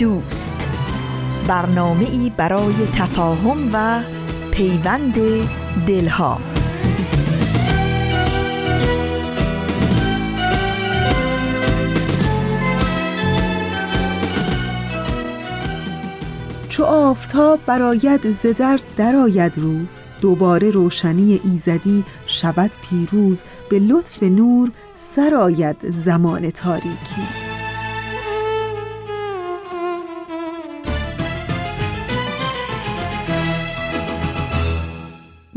دوست. 0.00 0.68
برنامه 1.48 2.04
ای 2.10 2.32
برای 2.36 2.74
تفاهم 2.94 3.70
و 3.72 4.02
پیوند 4.50 5.14
دلها. 5.86 6.40
چو 16.68 16.84
آفتاب 16.84 17.60
براید 17.66 18.32
ز 18.32 18.46
در 18.46 18.80
درآید 18.96 19.58
روز 19.58 20.02
دوباره 20.20 20.70
روشنی 20.70 21.40
ایزدی 21.44 22.04
شود 22.26 22.70
پیروز 22.90 23.44
به 23.70 23.78
لطف 23.78 24.22
نور 24.22 24.70
سرآید 24.94 25.90
زمان 25.90 26.50
تاریکی. 26.50 27.49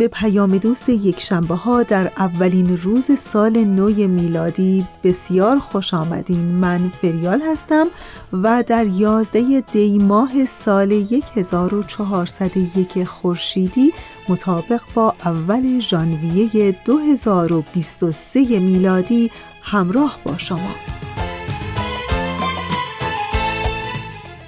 به 0.04 0.10
پیام 0.10 0.58
دوست 0.58 0.90
یک 0.90 1.20
شنبه 1.20 1.56
ها 1.56 1.84
در 1.84 2.12
اولین 2.18 2.78
روز 2.78 3.20
سال 3.20 3.58
نو 3.58 4.08
میلادی 4.08 4.86
بسیار 5.04 5.60
خوش 5.60 5.94
آمدین. 5.94 6.46
من 6.46 6.92
فریال 7.02 7.42
هستم 7.42 7.88
و 8.34 8.64
در 8.68 8.86
یازده 8.88 9.64
دی 9.74 9.98
ماه 9.98 10.46
سال 10.46 11.06
1401 11.36 13.04
خورشیدی 13.04 13.94
مطابق 14.30 14.82
با 14.94 15.16
اول 15.26 15.80
ژانویه 15.80 16.76
2023 16.86 18.40
میلادی 18.60 19.32
همراه 19.62 20.20
با 20.24 20.38
شما. 20.38 20.76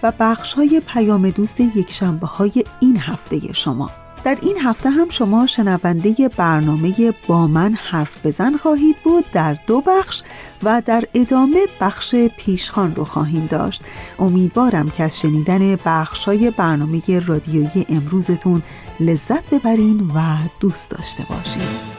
و 0.04 0.14
بخش 0.20 0.54
های 0.54 0.82
پیام 0.88 1.30
دوست 1.30 1.60
یک 1.60 1.92
شنبه 1.92 2.28
های 2.28 2.64
این 2.80 2.98
هفته 2.98 3.54
شما. 3.54 4.05
در 4.26 4.38
این 4.42 4.58
هفته 4.60 4.90
هم 4.90 5.10
شما 5.10 5.48
شنونده 5.48 6.30
برنامه 6.38 7.14
با 7.28 7.48
من 7.48 7.74
حرف 7.74 8.26
بزن 8.26 8.58
خواهید 8.58 8.96
بود 9.04 9.26
در 9.32 9.56
دو 9.68 9.82
بخش 9.82 10.22
و 10.64 10.82
در 10.86 11.04
ادامه 11.14 11.66
بخش 11.82 12.16
پیشخان 12.16 12.96
رو 12.96 13.04
خواهیم 13.06 13.48
داشت. 13.52 13.82
امیدوارم 14.20 14.90
که 14.90 15.04
از 15.04 15.20
شنیدن 15.20 15.78
های 16.26 16.52
برنامه 16.52 17.02
رادیویی 17.26 17.86
امروزتون 17.90 18.62
لذت 19.00 19.50
ببرین 19.54 20.12
و 20.16 20.38
دوست 20.60 20.90
داشته 20.90 21.24
باشین. 21.30 21.95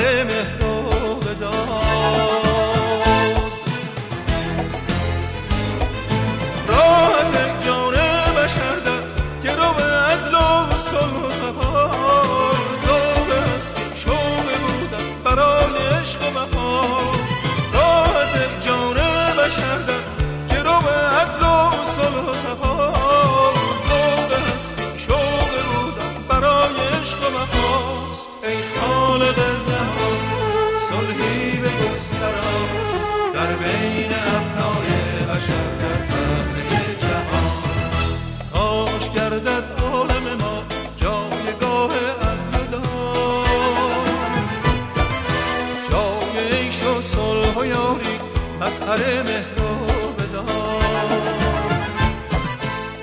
yarimi 0.00 0.43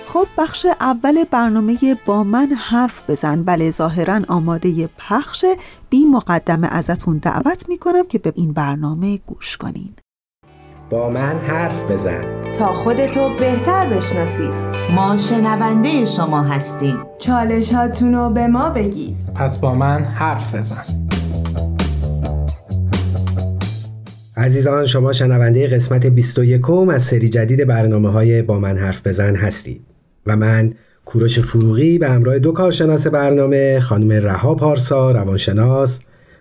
خب 0.07 0.27
بخش 0.37 0.65
اول 0.81 1.23
برنامه 1.31 1.77
با 2.05 2.23
من 2.23 2.47
حرف 2.57 3.09
بزن. 3.09 3.43
بله 3.43 3.71
ظاهرا 3.71 4.19
آماده 4.27 4.89
پخش. 4.97 5.45
بی 5.89 6.05
مقدمه 6.05 6.67
ازتون 6.67 7.17
دعوت 7.17 7.69
می‌کنم 7.69 8.07
که 8.07 8.19
به 8.19 8.33
این 8.35 8.53
برنامه 8.53 9.17
گوش 9.17 9.57
کنین. 9.57 9.93
با 10.89 11.09
من 11.09 11.39
حرف 11.39 11.83
بزن. 11.83 12.53
تا 12.53 12.73
خودتو 12.73 13.29
بهتر 13.39 13.89
بشناسید. 13.89 14.51
ما 14.95 15.17
شنونده 15.17 16.05
شما 16.05 16.41
هستیم. 16.41 17.03
چالش 17.19 17.73
رو 18.01 18.29
به 18.29 18.47
ما 18.47 18.69
بگید. 18.69 19.17
پس 19.35 19.61
با 19.61 19.75
من 19.75 20.03
حرف 20.03 20.55
بزن. 20.55 21.07
عزیزان 24.41 24.85
شما 24.85 25.13
شنونده 25.13 25.67
قسمت 25.67 26.05
21 26.05 26.69
از 26.69 27.03
سری 27.03 27.29
جدید 27.29 27.67
برنامه 27.67 28.11
های 28.11 28.41
با 28.41 28.59
من 28.59 28.77
حرف 28.77 29.07
بزن 29.07 29.35
هستید 29.35 29.81
و 30.25 30.37
من 30.37 30.73
کوروش 31.05 31.39
فروغی 31.39 31.97
به 31.97 32.09
همراه 32.09 32.39
دو 32.39 32.51
کارشناس 32.51 33.07
برنامه 33.07 33.79
خانم 33.79 34.11
رها 34.11 34.55
پارسا 34.55 35.11
روانشناس 35.11 35.99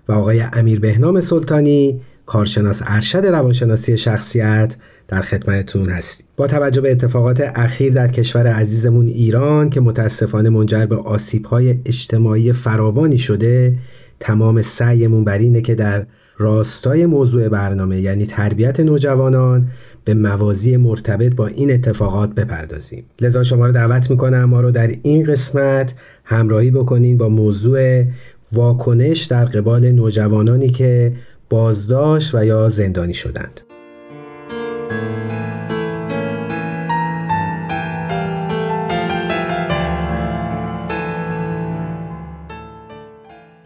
و 0.09 0.13
آقای 0.13 0.41
امیر 0.53 0.81
بهنام 0.81 1.21
سلطانی 1.21 2.01
کارشناس 2.27 2.83
ارشد 2.87 3.27
روانشناسی 3.27 3.97
شخصیت 3.97 4.77
در 5.09 5.23
خدمتتون 5.23 5.89
هستیم. 5.89 6.27
با 6.37 6.47
توجه 6.47 6.81
به 6.81 6.91
اتفاقات 6.91 7.53
اخیر 7.55 7.93
در 7.93 8.09
کشور 8.09 8.47
عزیزمون 8.47 9.07
ایران 9.07 9.71
که 9.71 9.81
متاسفانه 9.81 10.51
منجر 10.51 10.87
به 10.87 10.97
آسیب‌های 10.97 11.79
اجتماعی 11.87 12.53
فراوانی 12.53 13.19
شده 13.19 13.75
تمام 14.21 14.63
سعیمون 14.63 15.25
بر 15.25 15.39
اینه 15.39 15.61
که 15.61 15.75
در 15.75 16.07
راستای 16.41 17.07
موضوع 17.07 17.49
برنامه 17.49 18.01
یعنی 18.01 18.27
تربیت 18.27 18.81
نوجوانان 18.81 19.69
به 20.05 20.15
موازی 20.15 20.77
مرتبط 20.77 21.35
با 21.35 21.47
این 21.47 21.73
اتفاقات 21.73 22.35
بپردازیم. 22.35 23.05
لذا 23.21 23.43
شما 23.45 23.67
رو 23.67 23.73
دعوت 23.73 24.11
می‌کنم 24.11 24.45
ما 24.45 24.61
رو 24.61 24.71
در 24.71 24.91
این 25.03 25.25
قسمت 25.25 25.95
همراهی 26.25 26.71
بکنین 26.71 27.19
با 27.19 27.29
موضوع 27.29 28.05
واکنش 28.53 29.25
در 29.25 29.45
قبال 29.45 29.91
نوجوانانی 29.91 30.71
که 30.71 31.13
بازداشت 31.51 32.35
و 32.35 32.45
یا 32.45 32.69
زندانی 32.69 33.15
شدند. 33.15 33.61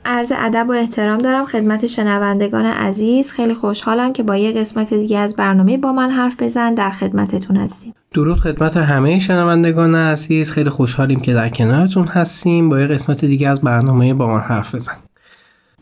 عرض 0.04 0.32
ادب 0.36 0.66
و 0.68 0.72
احترام 0.72 1.18
دارم 1.18 1.44
خدمت 1.44 1.86
شنوندگان 1.86 2.64
عزیز. 2.64 3.32
خیلی 3.32 3.54
خوشحالم 3.54 4.12
که 4.12 4.22
با 4.22 4.36
یه 4.36 4.52
قسمت 4.52 4.94
دیگه 4.94 5.18
از 5.18 5.36
برنامه 5.36 5.78
با 5.78 5.92
من 5.92 6.10
حرف 6.10 6.42
بزن. 6.42 6.74
در 6.74 6.90
خدمتتون 6.90 7.56
هستیم. 7.56 7.94
درود 8.14 8.40
خدمت 8.40 8.76
همه 8.76 9.18
شنوندگان 9.18 9.94
عزیز. 9.94 10.50
خیلی 10.50 10.70
خوشحالیم 10.70 11.20
که 11.20 11.34
در 11.34 11.48
کنارتون 11.48 12.06
هستیم. 12.06 12.68
با 12.68 12.80
یه 12.80 12.86
قسمت 12.86 13.24
دیگه 13.24 13.48
از 13.48 13.62
برنامه 13.62 14.14
با 14.14 14.26
من 14.26 14.40
حرف 14.40 14.74
بزن. 14.74 14.96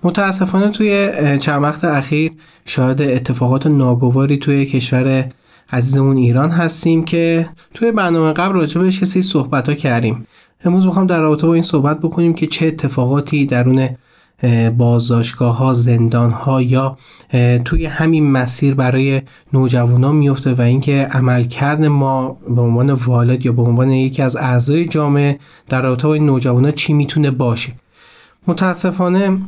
متاسفانه 0.02 0.68
توی 0.68 1.10
چند 1.40 1.62
وقت 1.62 1.84
اخیر 1.84 2.32
شاهد 2.64 3.02
اتفاقات 3.02 3.66
ناگواری 3.66 4.36
توی 4.36 4.66
کشور 4.66 5.24
عزیزمون 5.72 6.16
ایران 6.16 6.50
هستیم 6.50 7.04
که 7.04 7.48
توی 7.74 7.92
برنامه 7.92 8.32
قبل 8.32 8.54
راجع 8.54 8.80
بهش 8.80 9.00
کسی 9.00 9.22
صحبت 9.22 9.68
ها 9.68 9.74
کردیم. 9.74 10.26
امروز 10.64 10.86
می‌خوام 10.86 11.06
در 11.06 11.20
رابطه 11.20 11.46
با 11.46 11.54
این 11.54 11.62
صحبت 11.62 11.98
بکنیم 11.98 12.34
که 12.34 12.46
چه 12.46 12.66
اتفاقاتی 12.66 13.46
درون 13.46 13.88
بازداشتگاه 14.76 15.56
ها 15.56 15.72
زندان 15.72 16.30
ها 16.30 16.62
یا 16.62 16.96
توی 17.64 17.86
همین 17.86 18.30
مسیر 18.30 18.74
برای 18.74 19.22
نوجوانا 19.52 20.12
میفته 20.12 20.52
و 20.52 20.60
اینکه 20.60 21.08
عملکرد 21.12 21.84
ما 21.84 22.38
به 22.48 22.60
عنوان 22.62 22.90
والد 22.90 23.46
یا 23.46 23.52
به 23.52 23.62
عنوان 23.62 23.90
یکی 23.90 24.22
از 24.22 24.36
اعضای 24.36 24.84
جامعه 24.84 25.38
در 25.68 25.82
رابطه 25.82 26.08
با 26.08 26.14
این 26.14 26.26
نوجوانا 26.26 26.70
چی 26.70 26.92
می‌تونه 26.92 27.30
باشه. 27.30 27.72
متاسفانه 28.46 29.40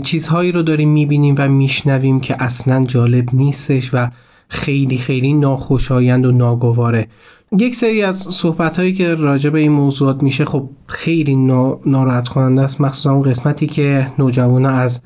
چیزهایی 0.00 0.52
رو 0.52 0.62
داریم 0.62 0.88
می‌بینیم 0.88 1.34
و 1.38 1.48
میشنویم 1.48 2.20
که 2.20 2.42
اصلا 2.42 2.84
جالب 2.84 3.28
نیستش 3.32 3.90
و 3.92 4.10
خیلی 4.52 4.96
خیلی 4.96 5.32
ناخوشایند 5.32 6.26
و 6.26 6.32
ناگواره. 6.32 7.08
یک 7.58 7.74
سری 7.74 8.02
از 8.02 8.16
صحبت 8.16 8.78
هایی 8.78 8.92
که 8.92 9.14
راجع 9.14 9.50
به 9.50 9.60
این 9.60 9.72
موضوعات 9.72 10.22
میشه 10.22 10.44
خب 10.44 10.68
خیلی 10.86 11.36
ناراحت 11.86 12.28
کننده 12.28 12.62
است. 12.62 12.80
مخصوصا 12.80 13.12
اون 13.12 13.22
قسمتی 13.22 13.66
که 13.66 14.12
نوجوانا 14.18 14.70
از 14.70 15.02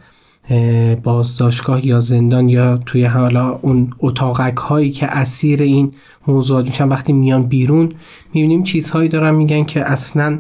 بازداشتگاه 1.03 1.87
یا 1.87 2.01
زندان 2.01 2.49
یا 2.49 2.77
توی 2.77 3.05
حالا 3.05 3.59
اون 3.63 3.91
اتاقک 4.01 4.57
هایی 4.57 4.91
که 4.91 5.07
اسیر 5.07 5.63
این 5.63 5.93
موضوعات 6.29 6.67
میشن 6.67 6.89
وقتی 6.89 7.13
میان 7.13 7.43
بیرون 7.43 7.93
می‌بینیم 8.35 8.63
چیزهایی 8.63 9.09
دارن 9.09 9.35
میگن 9.35 9.65
که 9.65 9.91
اصلا 9.91 10.39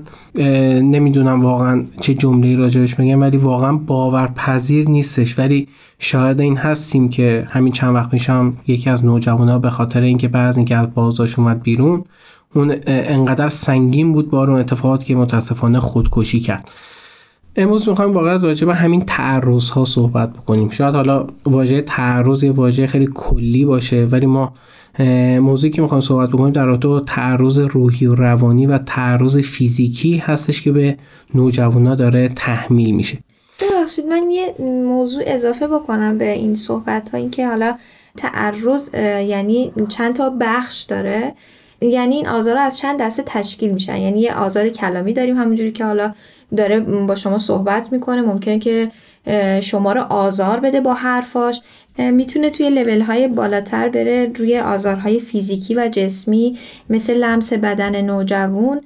نمی‌دونم 0.80 1.42
واقعا 1.42 1.84
چه 2.00 2.14
جمله 2.14 2.56
راجعش 2.56 2.94
بگم 2.94 3.20
ولی 3.20 3.36
واقعا 3.36 3.72
باورپذیر 3.72 4.90
نیستش. 4.90 5.38
ولی 5.38 5.68
شاهد 5.98 6.40
این 6.40 6.56
هستیم 6.56 7.08
که 7.08 7.46
همین 7.50 7.72
چند 7.72 7.94
وقت 7.94 8.12
میشم 8.12 8.56
یکی 8.66 8.90
از 8.90 9.04
نوجوانا 9.04 9.58
به 9.58 9.70
خاطر 9.70 10.00
اینکه 10.00 10.28
بعضی 10.28 10.64
که 10.64 10.76
از 10.76 10.94
بازداشت 10.94 11.38
اومد 11.38 11.62
بیرون 11.62 12.04
اون 12.54 12.76
انقدر 12.86 13.48
سنگین 13.48 14.12
بود 14.12 14.30
با 14.30 14.44
اون 14.44 14.58
اتفاقات 14.58 15.04
که 15.04 15.14
متاسفانه 15.14 15.80
خودکشی 15.80 16.40
کرد. 16.40 16.68
امروز 17.56 17.88
می‌خوایم 17.88 18.12
واقعا 18.12 18.36
راجع 18.36 18.66
به 18.66 18.74
همین 18.74 19.00
تعرض 19.00 19.70
ها 19.70 19.84
صحبت 19.84 20.32
بکنیم. 20.32 20.70
شاید 20.70 20.94
حالا 20.94 21.26
واژه 21.46 21.80
تعرض 21.80 22.42
یه 22.42 22.50
واژه 22.50 22.86
خیلی 22.86 23.08
کلی 23.14 23.64
باشه 23.64 24.04
ولی 24.04 24.26
ما 24.26 24.52
موضوعی 25.40 25.72
که 25.72 25.82
می‌خوایم 25.82 26.00
صحبت 26.00 26.28
بکنیم 26.28 26.52
در 26.52 26.64
رابطه 26.64 26.88
با 26.88 27.00
تعرض 27.00 27.58
روحی 27.58 28.06
و 28.06 28.14
روانی 28.14 28.66
و 28.66 28.78
تعرض 28.78 29.38
فیزیکی 29.38 30.16
هستش 30.16 30.62
که 30.62 30.72
به 30.72 30.96
نوجوانا 31.34 31.94
داره 31.94 32.28
تحمیل 32.28 32.94
میشه. 32.94 33.18
ببخشید 33.60 34.06
من 34.06 34.30
یه 34.30 34.54
موضوع 34.84 35.22
اضافه 35.26 35.68
بکنم 35.68 36.18
به 36.18 36.32
این 36.32 36.54
صحبت 36.54 37.08
ها 37.08 37.18
این 37.18 37.30
که 37.30 37.48
حالا 37.48 37.74
تعرض 38.16 38.94
یعنی 39.28 39.72
چند 39.88 40.14
تا 40.14 40.30
بخش 40.40 40.82
داره. 40.82 41.34
یعنی 41.80 42.14
این 42.14 42.28
آزار 42.28 42.58
از 42.58 42.78
چند 42.78 43.00
دسته 43.00 43.22
تشکیل 43.26 43.70
میشن. 43.70 43.96
یعنی 43.96 44.20
یه 44.20 44.34
آزار 44.34 44.68
کلامی 44.68 45.12
داریم 45.12 45.36
همونجوری 45.36 45.72
که 45.72 45.84
حالا 45.84 46.12
داره 46.56 46.80
با 46.80 47.14
شما 47.14 47.38
صحبت 47.38 47.92
می‌کنه 47.92 48.22
ممکنه 48.22 48.58
که 48.58 48.90
شما 49.60 49.92
رو 49.92 50.00
آزار 50.00 50.60
بده 50.60 50.80
با 50.80 50.94
حرفاش. 50.94 51.60
می‌تونه 51.98 52.50
توی 52.50 52.70
لول 52.70 53.00
های 53.00 53.28
بالاتر 53.28 53.88
بره 53.88 54.32
روی 54.34 54.58
آزارهای 54.58 55.20
فیزیکی 55.20 55.74
و 55.74 55.88
جسمی 55.92 56.58
مثل 56.90 57.14
لمس 57.14 57.52
بدن 57.52 58.00
نوجوان. 58.00 58.80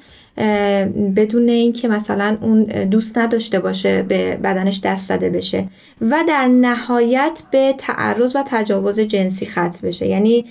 بدون 1.16 1.48
اینکه 1.48 1.88
مثلا 1.88 2.36
اون 2.40 2.64
دوست 2.64 3.18
نداشته 3.18 3.60
باشه 3.60 4.02
به 4.02 4.36
بدنش 4.36 4.80
دست 4.84 5.08
زده 5.08 5.30
بشه. 5.30 5.68
و 6.00 6.24
در 6.28 6.46
نهایت 6.46 7.42
به 7.50 7.74
تعرض 7.78 8.36
و 8.36 8.44
تجاوز 8.46 9.00
جنسی 9.00 9.46
ختم 9.46 9.88
بشه. 9.88 10.06
یعنی 10.06 10.44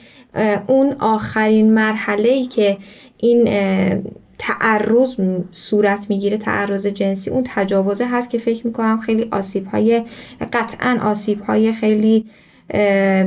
اون 0.67 0.95
آخرین 0.99 1.73
مرحله 1.73 2.29
ای 2.29 2.45
که 2.45 2.77
این 3.17 3.49
تعرض 4.39 5.15
صورت 5.51 6.09
می‌گیره 6.09 6.37
تعرض 6.37 6.87
جنسی. 6.87 7.29
اون 7.29 7.43
تجاوزه 7.47 8.07
هست 8.07 8.29
که 8.29 8.37
فکر 8.37 8.67
می‌کنم 8.67 8.97
خیلی 8.97 9.27
آسیب 9.31 9.67
های 9.67 10.03
قطعا 10.53 10.99
آسیب 11.01 11.41
های 11.41 11.73
خیلی 11.73 12.25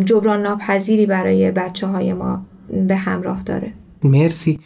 جبران 0.04 0.42
ناپذیری 0.42 1.06
برای 1.06 1.50
بچه 1.50 1.86
های 1.86 2.12
ما 2.12 2.46
به 2.88 2.96
همراه 2.96 3.42
داره. 3.42 3.72
مرسی. 4.04 4.60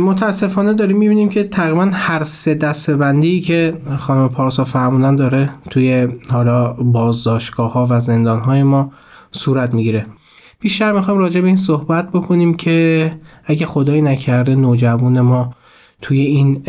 متاسفانه 0.00 0.74
داریم 0.74 0.98
می‌بینیم 0.98 1.28
که 1.28 1.44
تقریبا 1.44 1.90
هر 1.92 2.22
سه 2.22 2.54
دسته 2.54 2.96
بندی 2.96 3.40
که 3.40 3.74
خانم 3.98 4.28
پارسا 4.28 4.64
فرمودن 4.64 5.16
داره 5.16 5.50
توی 5.70 6.08
حالا 6.30 6.72
بازداشتگاه 6.72 7.72
ها 7.72 7.86
و 7.90 8.00
زندان 8.00 8.40
های 8.40 8.62
ما 8.62 8.92
صورت 9.32 9.74
می‌گیره. 9.74 10.06
بیشتر 10.62 10.92
می‌خوایم 10.92 11.20
راجع 11.20 11.40
به 11.40 11.46
این 11.46 11.56
صحبت 11.56 12.10
بکنیم 12.10 12.54
که 12.54 13.12
اگه 13.44 13.66
خدایی 13.66 14.02
نکرده 14.02 14.54
نوجوان 14.54 15.20
ما 15.20 15.54
توی 16.02 16.20
این 16.20 16.62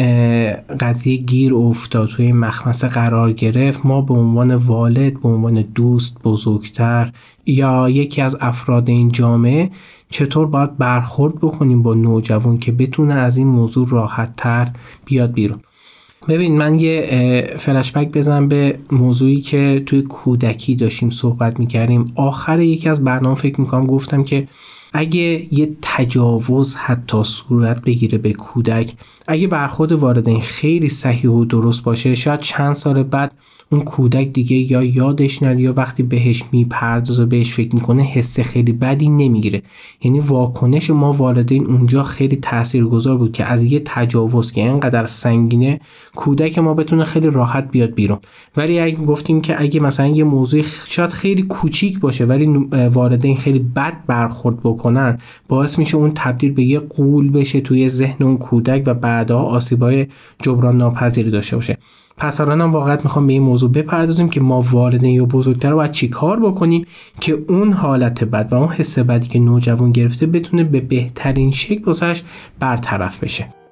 قضیه 0.79 1.17
گیر 1.17 1.55
افتاد 1.55 2.07
توی 2.07 2.25
این 2.25 2.37
مخمسه 2.37 2.87
قرار 2.87 3.31
گرفت 3.31 3.85
ما 3.85 4.01
به 4.01 4.13
عنوان 4.13 4.55
والد 4.55 5.21
به 5.21 5.29
عنوان 5.29 5.61
دوست 5.61 6.17
بزرگتر 6.23 7.11
یا 7.45 7.89
یکی 7.89 8.21
از 8.21 8.37
افراد 8.41 8.89
این 8.89 9.09
جامعه 9.09 9.69
چطور 10.09 10.47
باید 10.47 10.77
برخورد 10.77 11.35
بکنیم 11.35 11.83
با 11.83 11.93
نوجوان 11.93 12.57
که 12.57 12.71
بتونه 12.71 13.13
از 13.13 13.37
این 13.37 13.47
موضوع 13.47 13.89
راحت 13.89 14.33
تر 14.37 14.71
بیاد 15.05 15.33
بیرون؟ 15.33 15.59
ببین 16.27 16.57
من 16.57 16.79
یه 16.79 17.53
فلشبک 17.57 18.07
بزنم 18.07 18.47
به 18.47 18.79
موضوعی 18.91 19.41
که 19.41 19.83
توی 19.85 20.01
کودکی 20.01 20.75
داشتیم 20.75 21.09
صحبت 21.09 21.59
می‌کردیم. 21.59 22.11
آخر 22.15 22.59
یکی 22.59 22.89
از 22.89 23.03
برنامه 23.03 23.35
فکر 23.35 23.61
می‌کنم 23.61 23.85
گفتم 23.85 24.23
که 24.23 24.47
اگه 24.93 25.47
یه 25.51 25.77
تجاوز 25.81 26.75
حتی 26.75 27.23
صورت 27.23 27.81
بگیره 27.81 28.17
به 28.17 28.33
کودک 28.33 28.93
اگه 29.27 29.47
برخورد 29.47 29.91
والدین 29.91 30.41
خیلی 30.41 30.89
صحیح 30.89 31.31
و 31.31 31.45
درست 31.45 31.83
باشه 31.83 32.15
شاید 32.15 32.39
چند 32.39 32.73
سال 32.73 33.03
بعد 33.03 33.31
اون 33.73 33.81
کودک 33.81 34.27
دیگه 34.27 34.55
یا 34.55 34.83
یادش 34.83 35.43
نره 35.43 35.61
یا 35.61 35.73
وقتی 35.73 36.03
بهش 36.03 36.43
می‌پردازه 36.51 37.25
بهش 37.25 37.53
فکر 37.53 37.75
می‌کنه 37.75 38.03
حس 38.03 38.39
خیلی 38.39 38.71
بدی 38.71 39.09
نمی‌گیره. 39.09 39.61
یعنی 40.03 40.19
واکنش 40.19 40.89
ما 40.89 41.11
والدین 41.11 41.65
اونجا 41.65 42.03
خیلی 42.03 42.35
تاثیرگذار 42.35 43.17
بود 43.17 43.31
که 43.31 43.45
از 43.45 43.63
یه 43.63 43.81
تجاوز 43.85 44.51
که 44.51 44.61
اینقدر 44.61 45.05
سنگینه 45.05 45.79
کودک 46.15 46.59
ما 46.59 46.73
بتونه 46.73 47.03
خیلی 47.03 47.29
راحت 47.29 47.71
بیاد 47.71 47.93
بیرون. 47.93 48.19
ولی 48.57 48.79
اگه 48.79 48.95
گفتیم 48.95 49.41
که 49.41 49.61
اگه 49.61 49.79
مثلا 49.79 50.07
یه 50.07 50.23
موضوع 50.23 50.61
شاید 50.87 51.09
خیلی 51.09 51.43
کوچیک 51.43 51.99
باشه 51.99 52.25
ولی 52.25 52.45
والدین 52.71 53.35
خیلی 53.35 53.59
بد 53.59 53.93
برخورد 54.07 54.59
بکنن 54.63 55.17
باعث 55.47 55.79
میشه 55.79 55.97
اون 55.97 56.11
تبدیل 56.15 56.51
به 56.51 56.63
یه 56.63 56.79
قول 56.79 57.29
بشه 57.29 57.61
توی 57.61 57.87
ذهن 57.87 58.25
اون 58.25 58.37
کودک 58.37 58.83
و 58.85 58.93
بعدها 58.93 59.43
آسیبای 59.43 60.07
جبران 60.41 60.77
ناپذیری 60.77 61.31
داشته 61.31 61.55
باشه. 61.55 61.77
پس 62.17 62.41
الان 62.41 62.61
هم 62.61 62.71
واقعا 62.71 62.97
می‌خوام 63.03 63.27
به 63.27 63.33
این 63.33 63.41
موضوع 63.41 63.71
بپردازیم 63.71 64.29
که 64.29 64.41
ما 64.41 64.61
والدین 64.61 65.15
یا 65.15 65.25
بزرگتر 65.25 65.69
رو 65.69 65.75
باید 65.75 65.91
چی 65.91 66.07
کار 66.07 66.39
بکنیم 66.39 66.85
که 67.21 67.45
اون 67.47 67.73
حالت 67.73 68.23
بد 68.23 68.53
و 68.53 68.55
اون 68.55 68.69
حس 68.69 68.99
بدی 68.99 69.27
که 69.27 69.39
نوجوان 69.39 69.91
گرفته 69.91 70.25
بتونه 70.25 70.63
به 70.63 70.81
بهترین 70.81 71.51
شکل 71.51 71.83
واسش 71.85 72.23
برطرف 72.59 73.23
بشه. 73.23 73.62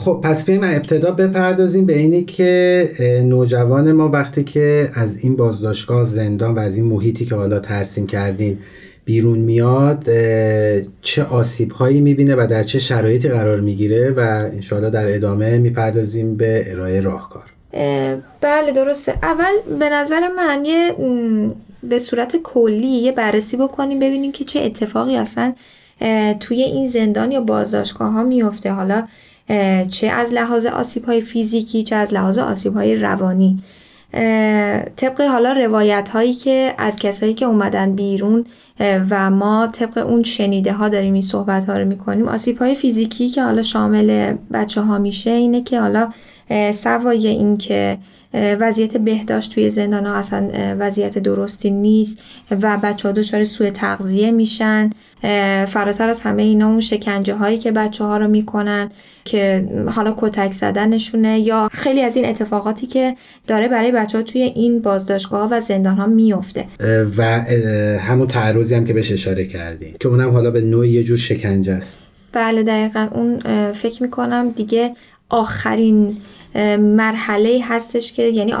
خب 0.00 0.20
پس 0.22 0.44
بیایم 0.44 0.64
ابتدا 0.64 1.10
بپردازیم 1.10 1.86
به 1.86 1.98
اینی 1.98 2.24
که 2.24 2.88
نوجوان 3.24 3.92
ما 3.92 4.08
وقتی 4.08 4.44
که 4.44 4.90
از 4.94 5.18
این 5.18 5.36
بازداشتگاه 5.36 6.04
زندان 6.04 6.54
و 6.54 6.58
از 6.58 6.76
این 6.76 6.86
محیطی 6.86 7.24
که 7.24 7.34
حالا 7.34 7.58
ترسیم 7.58 8.06
کردیم 8.06 8.58
بیرون 9.04 9.38
میاد 9.38 10.04
چه 11.02 11.24
آسیب 11.24 11.72
هایی 11.72 12.00
می‌بینه 12.00 12.34
و 12.34 12.46
در 12.50 12.62
چه 12.62 12.78
شرایطی 12.78 13.28
قرار 13.28 13.60
می‌گیره 13.60 14.10
و 14.10 14.20
انشاءالله 14.52 14.90
در 14.90 15.14
ادامه 15.14 15.58
می‌پردازیم 15.58 16.36
به 16.36 16.64
ارائه 16.66 17.00
راهکار. 17.00 17.44
بله 18.40 18.72
درسته. 18.74 19.14
اول 19.22 19.78
به 19.78 19.88
نظر 19.88 20.20
من 20.36 20.64
یه 20.64 20.94
به 21.82 21.98
صورت 21.98 22.36
کلی 22.36 22.86
یه 22.86 23.12
بررسی 23.12 23.56
بکنیم 23.56 23.98
ببینیم 23.98 24.32
که 24.32 24.44
چه 24.44 24.60
اتفاقی 24.60 25.16
اصلا 25.16 25.54
توی 26.40 26.62
این 26.62 26.88
زندان 26.88 27.32
یا 27.32 27.40
بازداشتگاه 27.40 28.12
ها 28.12 28.24
میفته 28.24 28.70
حالا 28.70 29.06
چه 29.90 30.06
از 30.06 30.32
لحاظ 30.32 30.66
آسیب 30.66 31.04
های 31.04 31.20
فیزیکی 31.20 31.84
چه 31.84 31.96
از 31.96 32.14
لحاظ 32.14 32.38
آسیب 32.38 32.74
های 32.74 32.96
روانی 32.96 33.58
طبق 34.96 35.20
حالا 35.20 35.52
روایت 35.52 36.08
هایی 36.08 36.34
که 36.34 36.74
از 36.78 36.98
کسایی 36.98 37.34
که 37.34 37.44
اومدن 37.44 37.94
بیرون 37.94 38.46
و 39.10 39.30
ما 39.30 39.66
طبق 39.66 40.06
اون 40.06 40.22
شنیده 40.22 40.72
ها 40.72 40.88
داریم 40.88 41.12
این 41.12 41.22
صحبت 41.22 41.64
ها 41.64 41.78
رو 41.78 41.84
می‌کنیم 41.84 42.28
آسیب 42.28 42.58
های 42.58 42.74
فیزیکی 42.74 43.28
که 43.28 43.42
حالا 43.42 43.62
شامل 43.62 44.36
بچه 44.52 44.80
ها 44.80 44.98
میشه 44.98 45.30
اینه 45.30 45.62
که 45.62 45.80
حالا 45.80 46.12
سوای 46.72 47.26
این 47.26 47.56
که 47.56 47.98
وضعیت 48.34 48.96
بهداشت 48.96 49.54
توی 49.54 49.70
زندان 49.70 50.06
ها 50.06 50.14
اصلا 50.14 50.50
وضعیت 50.78 51.18
درستی 51.18 51.70
نیست 51.70 52.18
و 52.50 52.78
بچه 52.82 53.08
ها 53.08 53.12
دچار 53.12 53.44
سوء 53.44 53.70
تغذیه 53.70 54.30
میشن. 54.30 54.90
فراتر 55.66 56.08
از 56.08 56.20
همه 56.22 56.42
اینا 56.42 56.68
اون 56.68 56.80
شکنجه 56.80 57.34
هایی 57.34 57.58
که 57.58 57.72
بچه 57.72 58.04
ها 58.04 58.16
رو 58.16 58.28
می‌کنن 58.28 58.90
که 59.24 59.64
حالا 59.90 60.14
کتک 60.18 60.52
زدنشونه 60.52 61.40
یا 61.40 61.68
خیلی 61.72 62.02
از 62.02 62.16
این 62.16 62.24
اتفاقاتی 62.24 62.86
که 62.86 63.16
داره 63.46 63.68
برای 63.68 63.92
بچه 63.92 64.18
ها 64.18 64.24
توی 64.24 64.42
این 64.42 64.82
بازداشتگاه 64.82 65.48
و 65.50 65.60
زندان 65.60 65.96
ها 65.96 66.06
میفته 66.06 66.66
و 67.16 67.40
همون 68.00 68.26
تعرضی 68.26 68.74
هم 68.74 68.84
که 68.84 68.92
بهش 68.92 69.12
اشاره 69.12 69.44
کردی 69.44 69.94
که 70.00 70.08
اونم 70.08 70.30
حالا 70.30 70.50
به 70.50 70.60
نوعی 70.60 70.90
یه 70.90 71.02
جور 71.02 71.16
شکنجه 71.16 71.72
است. 71.72 72.00
بله 72.32 72.62
دقیقا. 72.62 73.08
اون 73.14 73.38
فکر 73.72 74.02
می‌کنم 74.02 74.50
دیگه 74.50 74.94
آخرین 75.28 76.16
مرحله 76.78 77.60
هستش 77.62 78.12
که 78.12 78.22
یعنی 78.22 78.54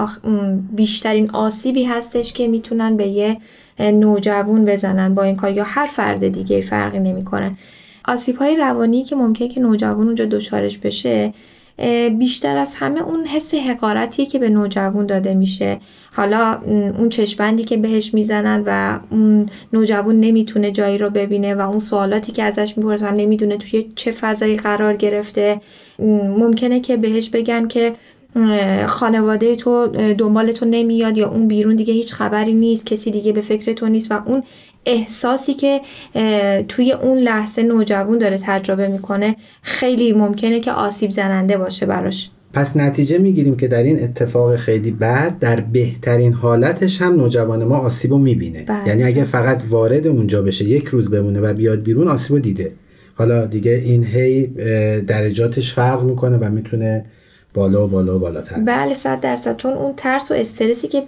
بیشترین 0.72 1.30
آسیبی 1.30 1.84
هستش 1.84 2.32
که 2.32 2.48
می‌تونن 2.48 2.96
به 2.96 3.06
یه 3.06 3.36
نوجوان 3.80 4.64
بزنن 4.64 5.14
با 5.14 5.22
این 5.22 5.36
کار 5.36 5.52
یا 5.52 5.64
هر 5.64 5.86
فرد 5.86 6.28
دیگه 6.28 6.60
فرقی 6.60 6.98
نمی‌کنه. 6.98 7.56
آسیب 8.04 8.36
های 8.36 8.56
روانی 8.56 9.04
که 9.04 9.16
ممکنه 9.16 9.48
که 9.48 9.60
نوجوان 9.60 10.06
اونجا 10.06 10.24
دچارش 10.24 10.78
بشه 10.78 11.34
بیشتر 12.18 12.56
از 12.56 12.74
همه 12.74 13.02
اون 13.02 13.24
حس 13.24 13.54
حقارتیه 13.54 14.26
که 14.26 14.38
به 14.38 14.48
نوجوان 14.48 15.06
داده 15.06 15.34
میشه. 15.34 15.80
حالا 16.12 16.60
اون 16.98 17.08
چشمندی 17.08 17.64
که 17.64 17.76
بهش 17.76 18.14
می‌زنن 18.14 18.62
و 18.66 19.00
اون 19.10 19.50
نوجوان 19.72 20.20
نمی‌تونه 20.20 20.70
جایی 20.70 20.98
رو 20.98 21.10
ببینه 21.10 21.54
و 21.54 21.60
اون 21.60 21.78
سوالاتی 21.78 22.32
که 22.32 22.42
ازش 22.42 22.78
می‌پرسن 22.78 23.14
نمی‌دونه 23.14 23.56
توی 23.56 23.92
چه 23.94 24.12
فضایی 24.12 24.56
قرار 24.56 24.96
گرفته. 24.96 25.60
ممکنه 26.38 26.80
که 26.80 26.96
بهش 26.96 27.28
بگن 27.30 27.68
که 27.68 27.94
خانواده 28.86 29.56
تو 29.56 29.86
دنبال 30.18 30.52
تو 30.52 30.66
نمیاد 30.66 31.16
یا 31.16 31.28
اون 31.28 31.48
بیرون 31.48 31.76
دیگه 31.76 31.94
هیچ 31.94 32.12
خبری 32.12 32.54
نیست 32.54 32.86
کسی 32.86 33.10
دیگه 33.10 33.32
به 33.32 33.40
فکر 33.40 33.72
تو 33.72 33.88
نیست 33.88 34.12
و 34.12 34.22
اون 34.26 34.42
احساسی 34.86 35.54
که 35.54 35.80
توی 36.68 36.92
اون 36.92 37.18
لحظه 37.18 37.62
نوجوان 37.62 38.18
داره 38.18 38.38
تجربه 38.42 38.88
می‌کنه 38.88 39.36
خیلی 39.62 40.12
ممکنه 40.12 40.60
که 40.60 40.72
آسیب 40.72 41.10
زننده 41.10 41.58
باشه 41.58 41.86
براش. 41.86 42.30
پس 42.52 42.76
نتیجه 42.76 43.18
می‌گیریم 43.18 43.56
که 43.56 43.68
در 43.68 43.82
این 43.82 44.02
اتفاق 44.02 44.56
خیلی 44.56 44.90
بعد 44.90 45.38
در 45.38 45.60
بهترین 45.60 46.32
حالتش 46.32 47.02
هم 47.02 47.14
نوجوان 47.14 47.64
ما 47.64 47.76
آسیب 47.76 48.10
رو 48.10 48.18
می‌بینه. 48.18 48.64
بله، 48.66 48.88
یعنی 48.88 49.04
اگه 49.04 49.24
فقط 49.24 49.62
وارد 49.68 50.06
اونجا 50.06 50.42
بشه 50.42 50.64
یک 50.64 50.86
روز 50.86 51.10
بمونه 51.10 51.40
و 51.40 51.54
بیاد 51.54 51.82
بیرون 51.82 52.08
آسیب 52.08 52.36
رو 52.36 52.42
دیده. 52.42 52.72
حالا 53.14 53.46
دیگه 53.46 53.72
این 53.72 54.04
هی 54.04 54.46
درجاتش 55.06 55.72
فرق 55.72 56.02
می‌کنه 56.02 56.36
و 56.36 56.50
می‌تونه 56.50 57.04
بالا 57.54 57.84
و 57.84 57.88
بالا 57.88 58.16
و 58.16 58.18
بالاتر. 58.18 58.58
بله 58.58 58.94
صد 58.94 59.20
درصد. 59.20 59.56
چون 59.56 59.72
اون 59.72 59.94
ترس 59.96 60.30
و 60.30 60.34
استرسی 60.34 60.88
که 60.88 61.02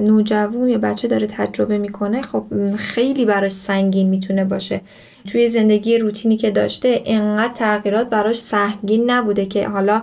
نوجوان 0.00 0.68
یا 0.68 0.78
بچه 0.78 1.08
داره 1.08 1.26
تجربه 1.26 1.78
می‌کنه 1.78 2.22
خب 2.22 2.44
خیلی 2.76 3.24
براش 3.24 3.52
سنگین 3.52 4.08
می‌تونه 4.08 4.44
باشه. 4.44 4.80
توی 5.26 5.48
زندگی 5.48 5.98
روتینی 5.98 6.36
که 6.36 6.50
داشته 6.50 7.02
انقدر 7.06 7.52
تغییرات 7.54 8.10
براش 8.10 8.40
سهمگین 8.40 9.10
نبوده 9.10 9.46
که 9.46 9.68
حالا 9.68 10.02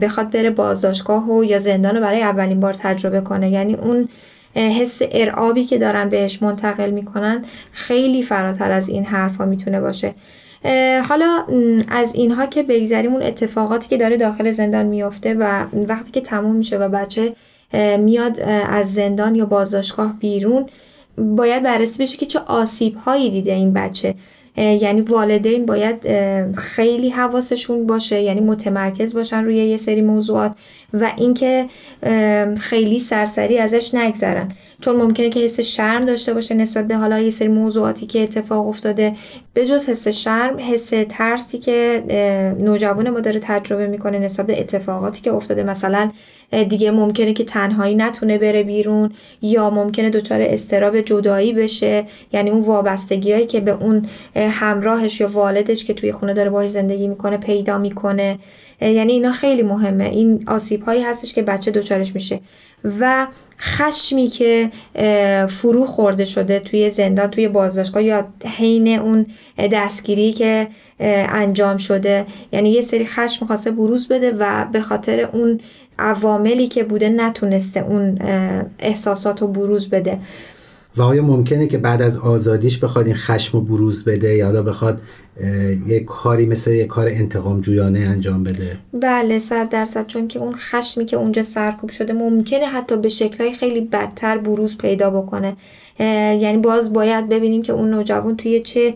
بخواد 0.00 0.30
بره 0.30 0.50
بازداشتگاه 0.50 1.30
و 1.30 1.44
یا 1.44 1.58
زندان 1.58 1.94
رو 1.94 2.00
برای 2.00 2.22
اولین 2.22 2.60
بار 2.60 2.74
تجربه 2.74 3.20
کنه. 3.20 3.50
یعنی 3.50 3.74
اون 3.74 4.08
حس 4.54 5.02
ارعابی 5.12 5.64
که 5.64 5.78
دارن 5.78 6.08
بهش 6.08 6.42
منتقل 6.42 6.90
می‌کنن 6.90 7.44
خیلی 7.72 8.22
فراتر 8.22 8.70
از 8.70 8.88
این 8.88 9.04
حرفها 9.04 9.46
می‌تونه 9.46 9.80
باشه. 9.80 10.14
حالا 11.08 11.44
از 11.88 12.14
اینها 12.14 12.46
که 12.46 12.62
بگذریم 12.62 13.12
اون 13.12 13.22
اتفاقاتی 13.22 13.88
که 13.88 13.96
داره 13.96 14.16
داخل 14.16 14.50
زندان 14.50 14.86
میافته 14.86 15.34
و 15.34 15.64
وقتی 15.88 16.10
که 16.12 16.20
تموم 16.20 16.56
میشه 16.56 16.78
و 16.78 16.88
بچه 16.88 17.32
میاد 17.98 18.40
از 18.68 18.94
زندان 18.94 19.34
یا 19.34 19.46
بازداشتگاه 19.46 20.16
بیرون 20.20 20.66
باید 21.18 21.62
بررسی 21.62 22.02
بشه 22.02 22.16
که 22.16 22.26
چه 22.26 22.38
آسیب 22.38 22.96
هایی 22.96 23.30
دیده 23.30 23.52
این 23.52 23.72
بچه. 23.72 24.14
یعنی 24.56 25.00
والدین 25.00 25.66
باید 25.66 25.96
خیلی 26.52 27.10
حواسشون 27.10 27.86
باشه 27.86 28.20
یعنی 28.20 28.40
متمرکز 28.40 29.14
باشن 29.14 29.44
روی 29.44 29.56
یه 29.56 29.76
سری 29.76 30.00
موضوعات 30.00 30.52
و 30.94 31.12
اینکه 31.16 31.66
خیلی 32.60 32.98
سرسری 32.98 33.58
ازش 33.58 33.94
نگذرن. 33.94 34.48
چون 34.80 34.96
ممکنه 34.96 35.30
که 35.30 35.40
حس 35.40 35.60
شرم 35.60 36.04
داشته 36.04 36.34
باشه 36.34 36.54
نسبت 36.54 36.88
به 36.88 36.96
حالا 36.96 37.20
یه 37.20 37.30
سری 37.30 37.48
موضوعاتی 37.48 38.06
که 38.06 38.22
اتفاق 38.22 38.68
افتاده. 38.68 39.16
به 39.54 39.66
جز 39.66 39.88
حس 39.88 40.08
شرم 40.08 40.56
حس 40.72 40.92
ترسی 41.08 41.58
که 41.58 42.02
نوجوان 42.60 43.10
ما 43.10 43.20
داره 43.20 43.40
تجربه 43.42 43.86
می‌کنه 43.86 44.18
نسبت 44.18 44.46
به 44.46 44.60
اتفاقاتی 44.60 45.20
که 45.22 45.32
افتاده. 45.32 45.62
مثلا 45.62 46.10
دیگه 46.68 46.90
ممکنه 46.90 47.32
که 47.32 47.44
تنهایی 47.44 47.94
نتونه 47.94 48.38
بره 48.38 48.62
بیرون 48.62 49.10
یا 49.42 49.70
ممکنه 49.70 50.10
دچار 50.10 50.40
استراب 50.42 51.00
جدایی 51.00 51.52
بشه. 51.52 52.04
یعنی 52.32 52.50
اون 52.50 52.60
وابستگی 52.60 53.32
هایی 53.32 53.46
که 53.46 53.60
به 53.60 53.70
اون 53.70 54.06
همراهش 54.36 55.20
یا 55.20 55.28
والدش 55.28 55.84
که 55.84 55.94
توی 55.94 56.12
خونه 56.12 56.34
داره 56.34 56.50
باهاش 56.50 56.70
زندگی 56.70 57.08
می‌کنه 57.08 57.36
پیدا 57.36 57.78
می‌کنه. 57.78 58.38
یعنی 58.80 59.12
اینا 59.12 59.32
خیلی 59.32 59.62
مهمه. 59.62 60.04
این 60.04 60.44
آسیب 60.46 60.82
هایی 60.82 61.02
هستش 61.02 61.34
که 61.34 61.42
بچه 61.42 61.70
دچارش 61.70 62.14
میشه. 62.14 62.40
و 63.00 63.26
خشمی 63.60 64.28
که 64.28 64.70
فرو 65.48 65.86
خورده 65.86 66.24
شده 66.24 66.60
توی 66.60 66.90
زندان 66.90 67.30
توی 67.30 67.48
بازداشتگاه 67.48 68.02
یا 68.02 68.26
حین 68.44 68.88
اون 68.88 69.26
دستگیری 69.72 70.32
که 70.32 70.68
انجام 71.28 71.76
شده. 71.76 72.26
یعنی 72.52 72.70
یه 72.70 72.82
سری 72.82 73.06
خشم 73.06 73.46
خواسته 73.46 73.70
بروز 73.70 74.08
بده 74.08 74.36
و 74.38 74.66
به 74.72 74.80
خاطر 74.80 75.20
اون 75.20 75.60
عواملی 75.98 76.68
که 76.68 76.84
بوده 76.84 77.08
نتونسته 77.08 77.80
اون 77.80 78.18
احساسات 78.78 79.42
رو 79.42 79.48
بروز 79.48 79.88
بده. 79.90 80.18
و 80.96 81.02
آیا 81.02 81.22
ممکنه 81.22 81.66
که 81.66 81.78
بعد 81.78 82.02
از 82.02 82.16
آزادیش 82.16 82.78
بخواد 82.78 83.06
این 83.06 83.16
خشم 83.16 83.58
رو 83.58 83.64
بروز 83.64 84.04
بده؟ 84.04 84.36
یا 84.36 84.62
بخواد 84.62 85.00
یک 85.86 86.04
کاری 86.04 86.46
مثل 86.46 86.70
یک 86.70 86.86
کار 86.86 87.08
انتقام 87.08 87.60
جویانه 87.60 87.98
انجام 87.98 88.44
بده. 88.44 88.78
بله 88.92 89.38
صد 89.38 89.68
درصد. 89.68 90.06
چون 90.06 90.28
که 90.28 90.38
اون 90.38 90.54
خشمی 90.54 91.04
که 91.04 91.16
اونجا 91.16 91.42
سرکوب 91.42 91.90
شده 91.90 92.12
ممکنه 92.12 92.66
حتی 92.66 92.96
به 92.96 93.08
شکلهای 93.08 93.52
خیلی 93.52 93.80
بدتر 93.80 94.38
بروز 94.38 94.78
پیدا 94.78 95.10
بکنه. 95.10 95.56
یعنی 96.40 96.58
باز 96.58 96.92
باید 96.92 97.28
ببینیم 97.28 97.62
که 97.62 97.72
اون 97.72 97.90
نوجوان 97.90 98.36
توی 98.36 98.60
چه 98.60 98.94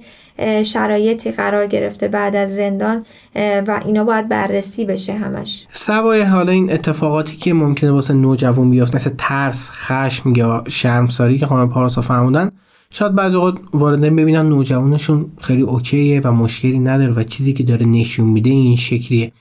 شرایطی 0.63 1.31
قرار 1.31 1.67
گرفته 1.67 2.09
بعد 2.09 2.37
از 2.37 2.55
زندان 2.55 3.05
و 3.37 3.81
اینا 3.87 4.05
باید 4.05 4.29
بررسی 4.29 4.85
بشه 4.85 5.13
همش. 5.13 5.67
سوای 5.73 6.23
حالا 6.23 6.53
این 6.53 6.73
اتفاقاتی 6.73 7.37
که 7.37 7.55
ممکنه 7.55 7.91
واسه 7.91 8.15
نوجوان 8.15 8.71
بیفته 8.71 8.95
مثل 8.95 9.11
ترس 9.19 9.71
خشم 9.71 10.33
یا 10.37 10.65
شرمساری 10.69 11.39
که 11.39 11.47
خانم 11.47 11.71
پارسا 11.71 12.01
فرمودن 12.01 12.51
شاید 12.93 13.15
بعضی 13.15 13.37
اوقات 13.37 13.59
واردن 13.73 14.17
ببینن 14.17 14.49
نوجوانشون 14.49 15.27
خیلی 15.41 15.63
اوکیه 15.63 16.21
و 16.25 16.33
مشکلی 16.33 16.79
نداره 16.79 17.13
و 17.13 17.23
چیزی 17.23 17.53
که 17.53 17.63
داره 17.63 17.87
نشون 17.87 18.29
میده 18.29 18.51
این 18.51 18.77
شکلیه. 18.77 19.33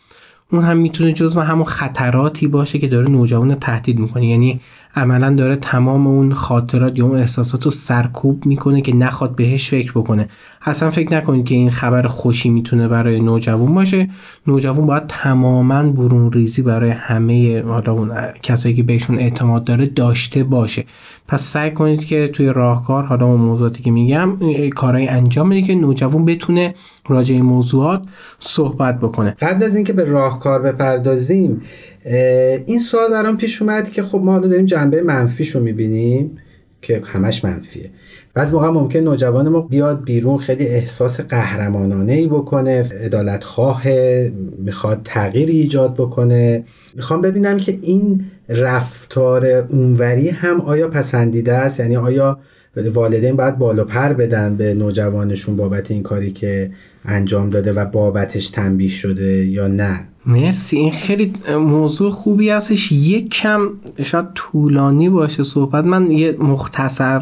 اون 0.51 0.63
هم 0.63 0.77
می‌تونه 0.77 1.13
جزو 1.13 1.39
همون 1.39 1.65
خطراتی 1.65 2.47
باشه 2.47 2.79
که 2.79 2.87
داره 2.87 3.09
نوجوان 3.09 3.55
تهدید 3.55 3.99
می‌کنه. 3.99 4.27
یعنی 4.27 4.59
عملا 4.95 5.35
داره 5.35 5.55
تمام 5.55 6.07
اون 6.07 6.33
خاطرات 6.33 6.97
یا 6.97 7.05
اون 7.05 7.17
احساسات 7.17 7.65
رو 7.65 7.71
سرکوب 7.71 8.45
می‌کنه 8.45 8.81
که 8.81 8.95
نخواد 8.95 9.35
بهش 9.35 9.69
فکر 9.69 9.91
بکنه. 9.91 10.27
اصلا 10.61 10.91
فکر 10.91 11.13
نکنید 11.13 11.45
که 11.45 11.55
این 11.55 11.69
خبر 11.69 12.07
خوشی 12.07 12.49
می‌تونه 12.49 12.87
برای 12.87 13.19
نوجوان 13.19 13.73
باشه. 13.73 14.09
نوجوان 14.47 14.85
باید 14.85 15.07
تماما 15.07 15.83
برون 15.83 16.31
ریزی 16.31 16.61
برای 16.61 16.89
همه 16.89 17.63
حالا 17.63 17.93
اون 17.93 18.11
کسایی 18.43 18.75
که 18.75 18.83
بهشون 18.83 19.19
اعتماد 19.19 19.63
داره 19.63 19.85
داشته 19.85 20.43
باشه. 20.43 20.85
پس 21.27 21.41
سعی 21.41 21.71
کنید 21.71 22.05
که 22.05 22.27
توی 22.27 22.47
راهکار 22.47 23.03
حالا 23.03 23.25
اون 23.25 23.41
موضوعاتی 23.41 23.83
که 23.83 23.91
میگم 23.91 24.37
کارهای 24.75 25.07
انجام 25.07 25.49
بدید 25.49 25.65
که 25.65 25.75
نوجوان 25.75 26.25
بتونه 26.25 26.75
راجع 27.07 27.35
این 27.35 27.45
موضوعات 27.45 28.03
صحبت 28.39 28.99
بکنه. 28.99 29.35
قبل 29.41 29.63
از 29.63 29.75
اینکه 29.75 29.93
به 29.93 30.03
راهکار 30.03 30.61
بپردازیم 30.61 31.61
این 32.65 32.79
سوال 32.79 33.11
برام 33.11 33.37
پیش 33.37 33.61
اومد 33.61 33.91
که 33.91 34.03
خب 34.03 34.17
ما 34.17 34.31
حالا 34.31 34.47
داریم 34.47 34.65
جنبه 34.65 35.01
منفیش 35.01 35.49
رو 35.49 35.61
می‌بینیم 35.61 36.37
که 36.81 37.01
همش 37.05 37.45
منفیه. 37.45 37.89
بعض 38.33 38.53
موقع 38.53 38.69
ممکن 38.69 38.99
نوجوان 38.99 39.49
ما 39.49 39.61
بیاد 39.61 40.03
بیرون 40.03 40.37
خیلی 40.37 40.67
احساس 40.67 41.21
قهرمانانه 41.21 42.13
ای 42.13 42.27
بکنه 42.27 42.85
عدالت 43.05 43.43
خواه 43.43 43.83
می‌خواد 44.57 45.01
تغییری 45.03 45.59
ایجاد 45.59 45.93
بکنه. 45.93 46.63
می‌خوام 46.95 47.21
ببینم 47.21 47.57
که 47.57 47.79
این 47.81 48.25
رفتار 48.49 49.45
اونوری 49.45 50.29
هم 50.29 50.61
آیا 50.61 50.87
پسندیده 50.87 51.53
است؟ 51.53 51.79
یعنی 51.79 51.97
آیا 51.97 52.39
والدین 52.93 53.35
باید 53.35 53.57
بالا 53.57 53.83
پر 53.83 54.13
بدن 54.13 54.57
به 54.57 54.73
نوجوانشون 54.73 55.55
بابت 55.55 55.91
این 55.91 56.03
کاری 56.03 56.31
که 56.31 56.71
انجام 57.05 57.49
داده 57.49 57.73
و 57.73 57.85
بابتش 57.85 58.49
تنبیه 58.49 58.89
شده 58.89 59.45
یا 59.45 59.67
نه؟ 59.67 59.99
مرسی. 60.25 60.77
این 60.77 60.91
خیلی 60.91 61.33
موضوع 61.59 62.11
خوبی 62.11 62.49
هستش. 62.49 62.91
یک 62.91 63.29
کم 63.29 63.69
شاید 64.01 64.25
طولانی 64.35 65.09
باشه 65.09 65.43
صحبت. 65.43 65.85
من 65.85 66.11
یه 66.11 66.35
مختصر 66.39 67.19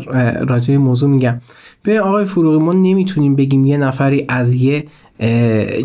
راجع 0.47 0.77
موضوع 0.77 1.09
میگم. 1.09 1.41
به 1.83 2.01
آقای 2.01 2.25
فروغی 2.25 2.57
ما 2.57 2.73
نمی‌تونیم 2.73 3.35
بگیم 3.35 3.65
یه 3.65 3.77
نفری 3.77 4.25
از 4.29 4.53
یه 4.53 4.85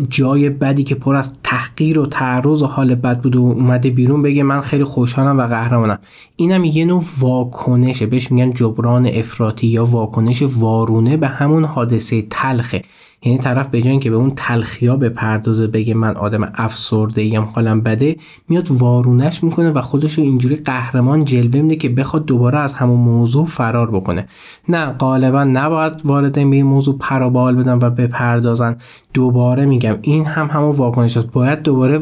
جای 0.09 0.49
بدی 0.49 0.83
که 0.83 0.95
پر 0.95 1.15
از 1.15 1.35
تحقیر 1.43 1.99
و 1.99 2.05
تعرض 2.05 2.61
و 2.61 2.65
حال 2.65 2.95
بد 2.95 3.21
بود 3.21 3.35
و 3.35 3.41
اومده 3.41 3.89
بیرون 3.89 4.21
بگه 4.21 4.43
من 4.43 4.61
خیلی 4.61 4.83
خوشحالم 4.83 5.37
و 5.37 5.47
قهرمانم. 5.47 5.99
اینم 6.35 6.63
یه 6.63 6.85
نوع 6.85 7.03
واکنشه. 7.19 8.05
بهش 8.05 8.31
میگن 8.31 8.51
جبران 8.51 9.07
افراطی 9.07 9.67
یا 9.67 9.85
واکنش 9.85 10.41
وارونه 10.41 11.17
به 11.17 11.27
همون 11.27 11.65
حادثه 11.65 12.21
تلخه. 12.29 12.81
یعنی 13.25 13.37
طرف 13.37 13.67
به 13.67 13.81
جای 13.81 13.99
که 13.99 14.09
به 14.09 14.15
اون 14.15 14.31
تلخیا 14.35 14.95
به 14.95 15.09
پردازه 15.09 15.67
بگه 15.67 15.93
من 15.93 16.15
آدم 16.15 16.51
افسرده 16.55 17.21
ایم 17.21 17.43
حالم 17.43 17.81
بده 17.81 18.15
میاد 18.49 18.71
وارونش 18.71 19.43
می‌کنه 19.43 19.71
و 19.71 19.81
خودش 19.81 20.13
رو 20.13 20.23
اینجوری 20.23 20.55
قهرمان 20.55 21.25
جلوه 21.25 21.61
میده 21.61 21.75
که 21.75 21.89
بخواد 21.89 22.25
دوباره 22.25 22.59
از 22.59 22.73
همون 22.73 22.99
موضوع 22.99 23.45
فرار 23.45 23.91
بکنه. 23.91 24.27
نه 24.69 24.85
غالبا 24.85 25.43
نباید 25.43 25.93
والدین 26.05 26.49
به 26.49 26.55
این 26.55 26.65
موضوع 26.65 26.97
پرابال 26.97 27.55
بدن 27.55 27.79
و 27.81 27.89
بپردازن. 27.89 28.75
دوباره 29.13 29.65
میگم 29.65 29.97
این 30.01 30.25
هم 30.25 30.47
همون 30.47 30.75
واکنش 30.75 31.17
است. 31.17 31.31
باید 31.31 31.61
دوباره 31.61 32.01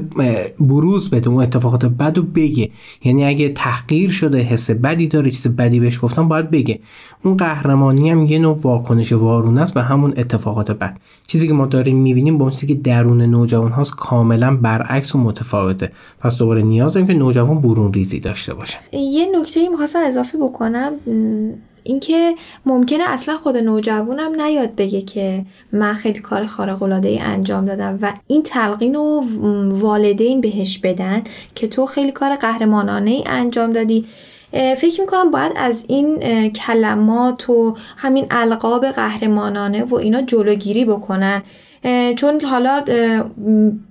بروز 0.59 1.09
بده 1.09 1.29
اون 1.29 1.43
اتفاقات 1.43 1.85
بد 1.85 2.17
و 2.17 2.23
بگه. 2.23 2.69
یعنی 3.03 3.25
اگه 3.25 3.49
تحقیر 3.49 4.09
شده 4.09 4.39
حس 4.39 4.71
بدی 4.71 5.07
داره 5.07 5.31
چیز 5.31 5.47
بدی 5.47 5.79
بهش 5.79 5.99
گفتن 6.01 6.27
باید 6.27 6.51
بگه. 6.51 6.79
اون 7.23 7.37
قهرمانی 7.37 8.09
هم 8.09 8.25
یه 8.25 8.39
نوع 8.39 8.59
واکنش 8.61 9.13
وارونه 9.13 9.61
است 9.61 9.73
به 9.73 9.81
همون 9.81 10.13
اتفاقات 10.17 10.71
بد. 10.71 10.97
چیزی 11.27 11.47
که 11.47 11.53
ما 11.53 11.65
داریم 11.65 11.97
می‌بینیم 11.97 12.37
با 12.37 12.49
چیزی 12.49 12.67
که 12.67 12.75
درون 12.75 13.21
نوجوان 13.21 13.71
هاست 13.71 13.95
کاملا 13.95 14.55
برعکس 14.55 15.15
و 15.15 15.17
متفاوته. 15.17 15.91
پس 16.19 16.37
دوباره 16.37 16.61
نیاز 16.61 16.93
داریم 16.93 17.07
که 17.07 17.13
نوجوان 17.13 17.61
برون 17.61 17.93
ریزی 17.93 18.19
داشته 18.19 18.53
باشه. 18.53 18.79
یه 18.93 19.27
نکته 19.39 19.59
ای 19.59 19.69
می‌خواستم 19.69 19.99
اضافه 20.05 20.37
بکنم 20.37 20.93
اینکه 21.83 22.35
ممکنه 22.65 23.03
اصلا 23.07 23.37
خود 23.37 23.57
نوجوانم 23.57 24.41
نیاد 24.41 24.75
بگه 24.75 25.01
که 25.01 25.45
من 25.71 25.93
خیلی 25.93 26.19
کار 26.19 26.45
خارق 26.45 26.83
العاده 26.83 27.09
ای 27.09 27.19
انجام 27.19 27.65
دادم 27.65 27.99
و 28.01 28.13
این 28.27 28.43
تلقین 28.43 28.95
و 28.95 29.21
والدین 29.69 30.41
بهش 30.41 30.77
بدن 30.77 31.23
که 31.55 31.67
تو 31.67 31.85
خیلی 31.85 32.11
کار 32.11 32.35
قهرمانانه 32.35 33.11
ای 33.11 33.23
انجام 33.27 33.73
دادی. 33.73 34.05
فکر 34.51 35.01
می‌کنم 35.01 35.31
باید 35.31 35.51
از 35.55 35.85
این 35.87 36.19
کلمات 36.49 37.49
و 37.49 37.75
همین 37.97 38.25
القاب 38.31 38.85
قهرمانانه 38.85 39.83
و 39.83 39.95
اینا 39.95 40.21
جلوگیری 40.21 40.85
بکنن. 40.85 41.43
چون 42.15 42.41
حالا 42.41 42.83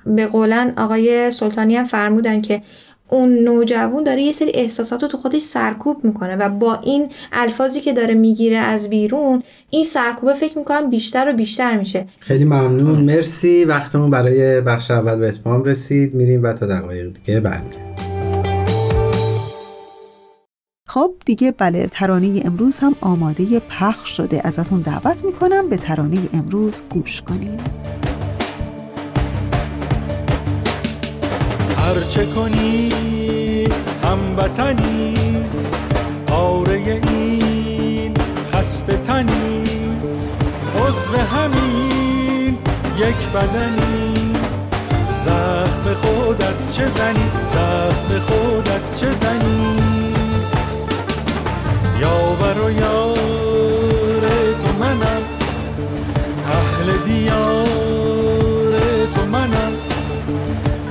به 0.07 0.27
قولن 0.27 0.73
آقای 0.77 1.31
سلطانی 1.31 1.77
هم 1.77 1.85
فرمودن 1.85 2.41
که 2.41 2.63
اون 3.09 3.39
نوجوان 3.39 4.05
داره 4.05 4.23
یه 4.23 4.33
سری 4.33 4.51
احساسات 4.51 5.03
رو 5.03 5.09
تو 5.09 5.17
خودش 5.17 5.43
سرکوب 5.43 6.05
می‌کنه 6.05 6.37
و 6.37 6.49
با 6.49 6.79
این 6.83 7.09
الفاظی 7.33 7.81
که 7.81 7.93
داره 7.93 8.15
می‌گیره 8.15 8.57
از 8.57 8.91
بیرون 8.91 9.43
این 9.71 9.85
سرکوبه 9.85 10.35
فکر 10.35 10.59
می‌کنم 10.59 10.91
بیشتر 10.91 11.31
و 11.31 11.33
بیشتر 11.33 11.77
میشه. 11.77 12.07
خیلی 12.19 12.45
ممنون. 12.45 13.01
مرسی. 13.01 13.65
وقتمون 13.65 14.11
برای 14.11 14.61
بخش 14.61 14.91
اول 14.91 15.17
به 15.17 15.29
اتمام 15.29 15.65
رسید. 15.65 16.15
میریم 16.15 16.43
و 16.43 16.53
تا 16.53 16.67
دقایق 16.67 17.11
دیگه 17.11 17.41
برمیگردیم. 17.41 18.10
خب 20.91 21.13
دیگه 21.25 21.53
بله 21.53 21.87
ترانه 21.87 22.43
امروز 22.45 22.79
هم 22.79 22.95
آماده 23.01 23.61
پخش 23.61 24.17
شده. 24.17 24.41
ازتون 24.45 24.81
دعوت 24.81 25.25
می‌کنم 25.25 25.69
به 25.69 25.77
ترانه 25.77 26.19
امروز 26.33 26.83
گوش 26.91 27.23
کنیم 27.23 27.57
هرچه 31.79 32.27
کنی 32.27 32.89
هموطنی 34.05 35.15
پاره 36.27 37.01
این 37.09 38.15
خسته 38.53 38.97
تنی 38.97 39.65
عضو 40.87 41.17
همین 41.17 42.59
یک 42.99 43.29
بدنی. 43.35 44.33
زخم 45.13 45.95
خود 46.03 46.43
از 46.43 46.75
چه 46.77 46.87
زنی؟ 46.87 47.31
زخم 47.47 48.19
خود 48.19 48.69
از 48.69 49.01
چه 49.01 49.11
زنی؟ 49.13 50.00
یاور 52.01 52.59
و 52.65 52.71
یار 52.71 54.21
تو 54.59 54.73
منم. 54.85 55.23
اهل 56.47 56.99
دیار 57.05 58.73
تو 59.15 59.25
منم. 59.27 59.73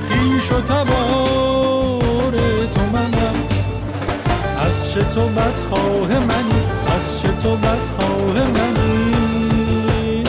خیش 0.08 0.52
و 0.52 0.60
تبار 0.60 2.32
تو 2.74 2.80
منم. 2.92 3.34
از 4.66 4.92
چه 4.92 5.02
تو 5.02 5.20
بدخواه 5.28 6.08
منی؟ 6.18 6.62
از 6.96 7.20
چه 7.22 7.28
تو 7.42 7.56
بدخواه 7.56 8.36
منی؟ 8.48 10.24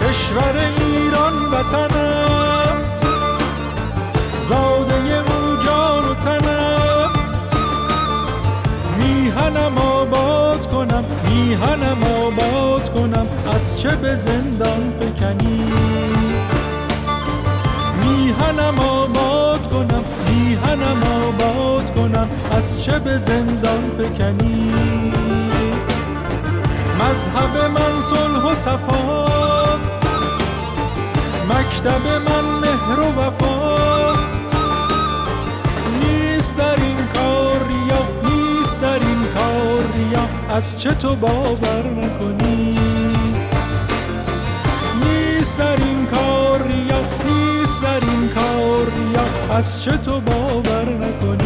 کشور 0.00 0.56
ایران 0.78 1.34
وطنم. 1.52 2.82
زاده 4.38 4.93
میهنم 11.54 12.02
آباد 12.04 12.92
کنم 12.92 13.26
از 13.54 13.80
چه 13.80 13.88
به 13.88 14.14
زندان 14.14 14.92
فکنی؟ 15.00 15.64
میهنم 18.04 18.78
آباد 18.78 19.66
کنم 19.66 20.04
میهنم 20.28 21.02
آباد 21.24 21.94
کنم 21.94 22.28
از 22.56 22.84
چه 22.84 22.98
به 22.98 23.18
زندان 23.18 23.90
فکنی؟ 23.98 24.72
مذهب 27.00 27.70
من 27.70 28.00
صلح 28.00 28.52
و 28.52 28.54
صفا 28.54 29.26
مکتب 31.48 32.06
من 32.28 32.44
مهر 32.44 33.00
و 33.00 33.20
وفا. 33.20 34.13
از 40.54 40.80
چه 40.80 40.90
تو 40.90 41.16
باور 41.16 41.82
نکنی؟ 41.86 42.78
نیست 45.04 45.58
در 45.58 45.76
این 45.76 46.06
کار 46.06 46.62
ریا 46.62 47.00
نیست 47.26 47.82
در 47.82 48.00
این 48.00 48.28
کار 48.28 48.86
ریا 48.86 49.56
از 49.56 49.82
چه 49.82 49.96
تو 49.96 50.20
باور 50.20 50.84
نکنی؟ 50.84 51.43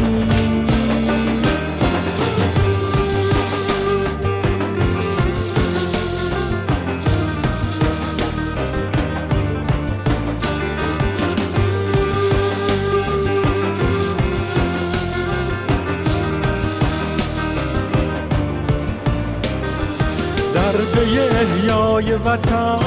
احیای 21.99 22.15
وطن. 22.15 22.79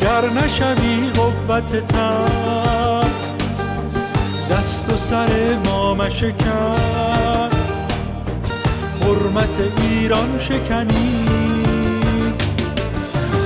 گر 0.00 0.30
نشوی 0.30 1.10
قوت 1.14 1.86
تن. 1.86 3.10
دست 4.50 4.92
و 4.92 4.96
سر 4.96 5.56
ما 5.64 5.94
مشکن. 5.94 7.50
حرمت 9.00 9.58
ایران 9.82 10.38
شکنی. 10.38 11.26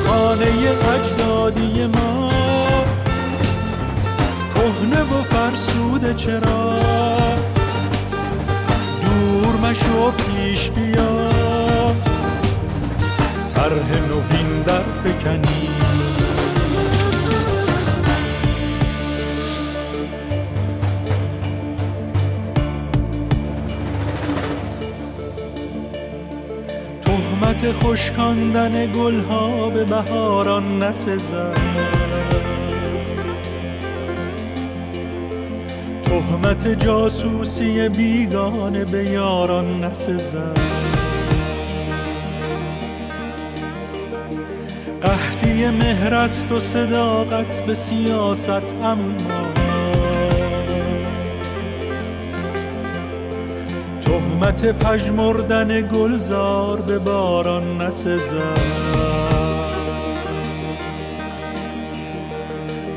خانه 0.06 0.46
اجدادی 0.94 1.86
ما. 1.86 2.30
کهنه 4.54 5.02
و 5.02 5.22
فرسوده 5.22 6.14
چرا؟ 6.14 6.78
دور 9.02 9.56
مشو 9.62 10.10
پیش 10.10 10.70
بیا. 10.70 11.07
طرح 13.58 13.90
نوین 14.08 14.62
در 14.66 14.82
فکنی. 14.82 15.68
تهمت 27.02 27.72
خشکاندن 27.72 28.92
گلها 28.92 29.70
به 29.70 29.84
بهاران 29.84 30.82
نسزد. 30.82 31.58
تهمت 36.02 36.68
جاسوسی 36.68 37.88
بیگانه 37.88 38.84
به 38.84 39.04
یاران 39.04 39.84
نسزد. 39.84 40.87
قحطی 45.58 45.70
مهر 45.70 46.14
است 46.14 46.52
و 46.52 46.60
صداقت 46.60 47.66
به 47.66 47.74
سیاست 47.74 48.74
اما 48.82 49.48
تهمت 54.00 54.66
پژمردن 54.84 55.80
گلزار 55.80 56.80
به 56.80 56.98
باران 56.98 57.82
نسزد. 57.82 58.58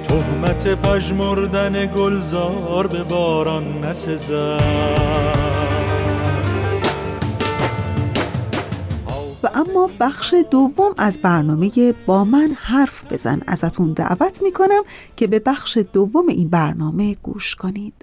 تهمت 0.04 0.68
پژمردن 0.68 1.86
گلزار 1.96 2.88
به 2.88 3.04
باران 3.04 3.86
نسزد. 3.86 5.11
بخش 10.00 10.36
دوم 10.52 10.92
از 10.98 11.20
برنامه 11.22 11.72
با 12.06 12.24
من 12.24 12.52
حرف 12.56 13.14
بزن. 13.14 13.42
ازتون 13.48 13.94
دعوت 13.94 14.42
می‌کنم 14.42 14.82
که 15.16 15.28
به 15.28 15.40
بخش 15.40 15.78
دوم 15.94 16.28
این 16.28 16.50
برنامه 16.50 17.16
گوش 17.24 17.56
کنید. 17.56 17.94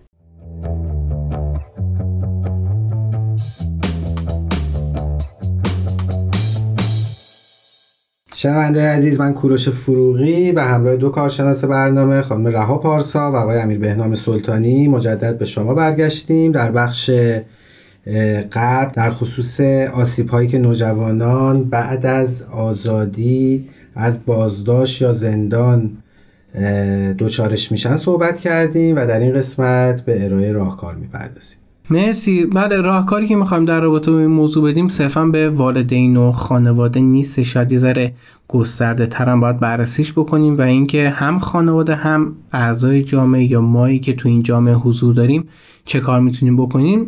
شنونده 8.35 8.88
عزیز 8.88 9.21
من 9.21 9.35
کوروش 9.35 9.69
فروغی 9.69 10.53
به 10.53 10.62
همراه 10.62 10.97
دو 10.97 11.09
کارشناس 11.09 11.64
برنامه 11.64 12.23
خانم 12.23 12.47
رها 12.47 12.79
پارسا 12.79 13.33
و 13.33 13.37
آقای 13.37 13.59
امیر 13.59 13.79
بهنام 13.79 14.14
سلطانی 14.14 14.88
مجدد 14.88 15.38
به 15.38 15.45
شما 15.45 15.75
برگشتیم. 15.75 16.53
در 16.53 16.73
بخش 16.73 17.11
قبل 18.53 18.92
در 18.94 19.11
خصوص 19.11 19.61
آسیب 19.94 20.29
هایی 20.29 20.49
که 20.49 20.59
نوجوانان 20.59 21.64
بعد 21.64 22.07
از 22.07 22.42
آزادی 22.42 23.68
از 23.94 24.27
بازداشت 24.27 25.03
یا 25.03 25.12
زندان 25.12 25.97
دوچارش 27.18 27.73
میشن 27.73 27.97
صحبت 27.97 28.40
کردیم 28.40 28.97
و 28.97 29.07
در 29.07 29.18
این 29.18 29.35
قسمت 29.35 30.01
به 30.01 30.25
ارائه 30.25 30.53
راهکار 30.53 30.94
می‌پردازیم. 30.94 31.59
مرسی. 31.90 32.46
بعد 32.46 32.72
راهکاری 32.72 33.27
که 33.27 33.37
می‌خوایم 33.37 33.64
در 33.64 33.81
رابطه 33.81 34.11
با 34.11 34.18
این 34.18 34.27
موضوع 34.27 34.70
بدیم 34.70 34.88
صرفا 34.88 35.24
به 35.24 35.51
والدین 35.51 36.16
و 36.16 36.33
خانواده 36.33 37.01
نیست. 37.01 37.42
شاید 37.42 37.72
یه 37.72 37.79
ذره 37.79 38.14
گسترده 38.48 39.07
ترم 39.07 39.40
باید 39.40 39.61
بررسیش 39.61 40.12
بکنیم 40.12 40.59
و 40.59 40.61
اینکه 40.61 41.11
هم 41.11 41.38
خانواده 41.38 41.94
هم 41.94 42.37
اعضای 42.53 43.03
جامعه 43.03 43.51
یا 43.51 43.61
مایی 43.61 43.98
که 43.98 44.12
تو 44.12 44.29
این 44.29 44.42
جامعه 44.42 44.74
حضور 44.74 45.14
داریم 45.14 45.48
چه 45.85 46.01
کار 46.01 46.20
می‌تونیم 46.20 46.57
بکنیم 46.57 47.05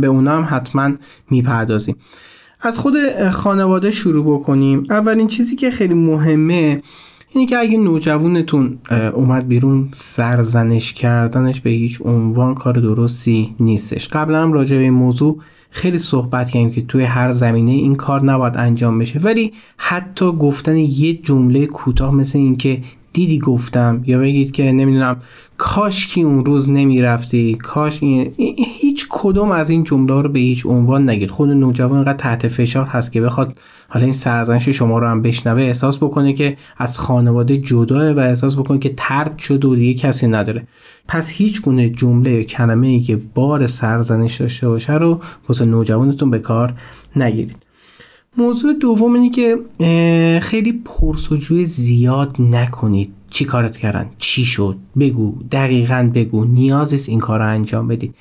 به 0.00 0.06
اونا 0.06 0.42
هم 0.42 0.56
حتما 0.56 0.90
می‌پردازیم. 1.30 1.96
از 2.60 2.78
خود 2.78 2.94
خانواده 3.30 3.90
شروع 3.90 4.38
بکنیم. 4.38 4.82
اولین 4.90 5.26
چیزی 5.26 5.56
که 5.56 5.70
خیلی 5.70 5.94
مهمه 5.94 6.82
اینه 7.30 7.46
که 7.46 7.58
اگه 7.58 7.78
نوجوانتون 7.78 8.78
اومد 9.14 9.48
بیرون 9.48 9.88
سرزنش 9.92 10.92
کردنش 10.92 11.60
به 11.60 11.70
هیچ 11.70 12.02
عنوان 12.04 12.54
کار 12.54 12.74
درستی 12.74 13.54
نیستش. 13.60 14.08
قبلا 14.08 14.42
هم 14.42 14.52
راجع 14.52 14.76
به 14.76 14.82
این 14.82 14.92
موضوع 14.92 15.38
خیلی 15.70 15.98
صحبت 15.98 16.50
کردیم 16.50 16.70
که 16.70 16.82
توی 16.82 17.04
هر 17.04 17.30
زمینه 17.30 17.70
این 17.70 17.94
کار 17.94 18.24
نباید 18.24 18.56
انجام 18.56 18.98
بشه. 18.98 19.18
ولی 19.18 19.52
حتی 19.76 20.32
گفتن 20.32 20.76
یه 20.76 21.14
جمله 21.14 21.66
کوتاه 21.66 22.14
مثل 22.14 22.38
اینکه 22.38 22.82
دیدی 23.12 23.38
گفتم. 23.38 24.02
یا 24.06 24.18
بگید 24.18 24.52
که 24.52 24.72
نمی‌دونم 24.72 25.16
کاش 25.58 26.06
کی 26.06 26.22
اون 26.22 26.44
روز 26.44 26.70
نمی‌رفتی. 26.70 27.54
کاش 27.54 28.02
این 28.02 28.34
هیچ 28.80 29.06
کدوم 29.10 29.50
از 29.50 29.70
این 29.70 29.84
جمله 29.84 30.22
رو 30.22 30.28
به 30.28 30.38
هیچ 30.38 30.66
عنوان 30.66 31.10
نگید. 31.10 31.30
خود 31.30 31.50
نوجوان 31.50 31.98
انقدر 31.98 32.12
تحت 32.12 32.48
فشار 32.48 32.86
هست 32.86 33.12
که 33.12 33.20
بخواد 33.20 33.54
حالا 33.88 34.04
این 34.04 34.12
سرزنش 34.12 34.68
شما 34.68 34.98
رو 34.98 35.06
هم 35.06 35.22
بشنوه 35.22 35.62
احساس 35.62 35.96
بکنه 35.96 36.32
که 36.32 36.56
از 36.76 36.98
خانواده 36.98 37.58
جداه 37.58 38.12
و 38.12 38.18
احساس 38.18 38.56
بکنه 38.56 38.78
که 38.78 38.94
ترد 38.96 39.38
شد 39.38 39.64
و 39.64 39.76
دیگه 39.76 40.00
کسی 40.00 40.26
نداره. 40.26 40.66
پس 41.08 41.30
هیچ 41.30 41.62
گونه 41.62 41.90
جمله 41.90 42.30
یا 42.30 42.42
کلمه 42.42 42.86
ای 42.86 43.00
که 43.00 43.18
بار 43.34 43.66
سرزنش 43.66 44.40
داشته 44.40 44.68
باشه 44.68 44.94
رو 44.94 45.20
واسه 45.48 45.64
نوجوانتون 45.64 46.30
به 46.30 46.38
کار 46.38 46.74
نگیرید. 47.16 47.67
موضوع 48.38 48.72
دوم 48.72 49.14
اینه 49.14 49.30
که 49.30 49.58
خیلی 50.40 50.72
پرسجوی 50.84 51.64
زیاد 51.64 52.36
نکنید 52.38 53.12
چی 53.30 53.44
کارت 53.44 53.76
کردن 53.76 54.10
چی 54.18 54.44
شد 54.44 54.76
بگو 54.98 55.34
دقیقا 55.52 56.10
بگو 56.14 56.44
نیاز 56.44 57.08
این 57.08 57.20
کار 57.20 57.38
رو 57.38 57.46
انجام 57.46 57.88
بدید. 57.88 58.14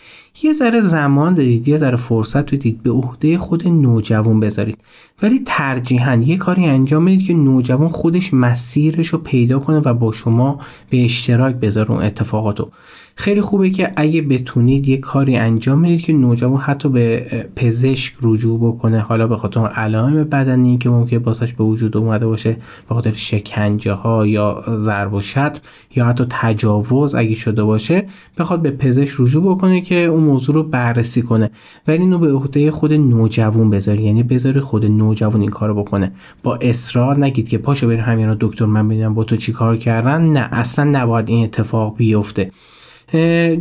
یه 0.43 0.53
ذره 0.53 0.79
زمان 0.79 1.35
بدید 1.35 1.67
یه 1.67 1.77
ذره 1.77 1.95
فرصت 1.95 2.55
بدید 2.55 2.83
به 2.83 2.89
عهده 2.89 3.37
خود 3.37 3.67
نوجوان 3.67 4.39
بذارید. 4.39 4.77
ولی 5.21 5.41
ترجیحاً 5.45 6.15
یه 6.15 6.37
کاری 6.37 6.65
انجام 6.65 7.05
بدید 7.05 7.27
که 7.27 7.33
نوجوان 7.33 7.89
خودش 7.89 8.33
مسیرش 8.33 9.07
رو 9.07 9.19
پیدا 9.19 9.59
کنه 9.59 9.79
و 9.79 9.93
با 9.93 10.11
شما 10.11 10.59
به 10.89 11.05
اشتراک 11.05 11.55
بذاره 11.55 11.91
اون 11.91 12.03
اتفاقاتو. 12.03 12.69
خیلی 13.15 13.41
خوبه 13.41 13.69
که 13.69 13.93
اگه 13.95 14.21
بتونید 14.21 14.87
یه 14.87 14.97
کاری 14.97 15.37
انجام 15.37 15.81
بدید 15.81 16.01
که 16.01 16.13
نوجوان 16.13 16.61
حتی 16.61 16.89
به 16.89 17.25
پزشک 17.55 18.13
رجوع 18.21 18.59
بکنه. 18.59 18.99
حالا 18.99 19.27
به 19.27 19.37
خاطر 19.37 19.59
علائم 19.67 20.23
بدنی 20.23 20.77
که 20.77 20.89
ممکن 20.89 21.19
باسش 21.19 21.53
به 21.53 21.63
وجود 21.63 21.97
اومده 21.97 22.27
باشه 22.27 22.57
به 22.89 22.95
خاطر 22.95 23.11
شکنجه 23.11 23.91
ها 23.91 24.27
یا 24.27 24.63
ضرب 24.79 25.13
و 25.13 25.21
شتم 25.21 25.59
یا 25.95 26.05
حتی 26.05 26.25
تجاوز 26.29 27.15
اگه 27.15 27.35
شده 27.35 27.63
باشه 27.63 28.07
بخواد 28.37 28.61
به 28.61 28.71
پزشک 28.71 29.15
رجوع 29.19 29.55
بکنه 29.55 29.81
که 29.81 29.95
اون 29.95 30.26
موضوع 30.27 30.55
رو 30.55 30.63
بررسی 30.63 31.21
کنه. 31.21 31.51
ولی 31.87 31.97
اینو 31.97 32.19
به 32.19 32.31
عهده 32.31 32.71
خود 32.71 32.93
نوجوان 32.93 33.69
بذاری. 33.69 34.03
یعنی 34.03 34.23
بذاری 34.23 34.59
خود 34.59 34.85
نوجوان 34.85 35.41
این 35.41 35.49
کارو 35.49 35.83
بکنه. 35.83 36.11
با 36.43 36.55
اصرار 36.55 37.19
نگید 37.19 37.49
که 37.49 37.57
پاشو 37.57 37.87
بریم 37.87 37.99
همین 37.99 38.37
دکتر 38.39 38.65
من 38.65 38.87
ببینم 38.87 39.13
با 39.13 39.23
تو 39.23 39.35
چیکار 39.35 39.77
کردن. 39.77 40.21
نه 40.21 40.49
اصلا 40.51 40.85
نباید 40.85 41.29
این 41.29 41.43
اتفاق 41.43 41.97
بیفته. 41.97 42.51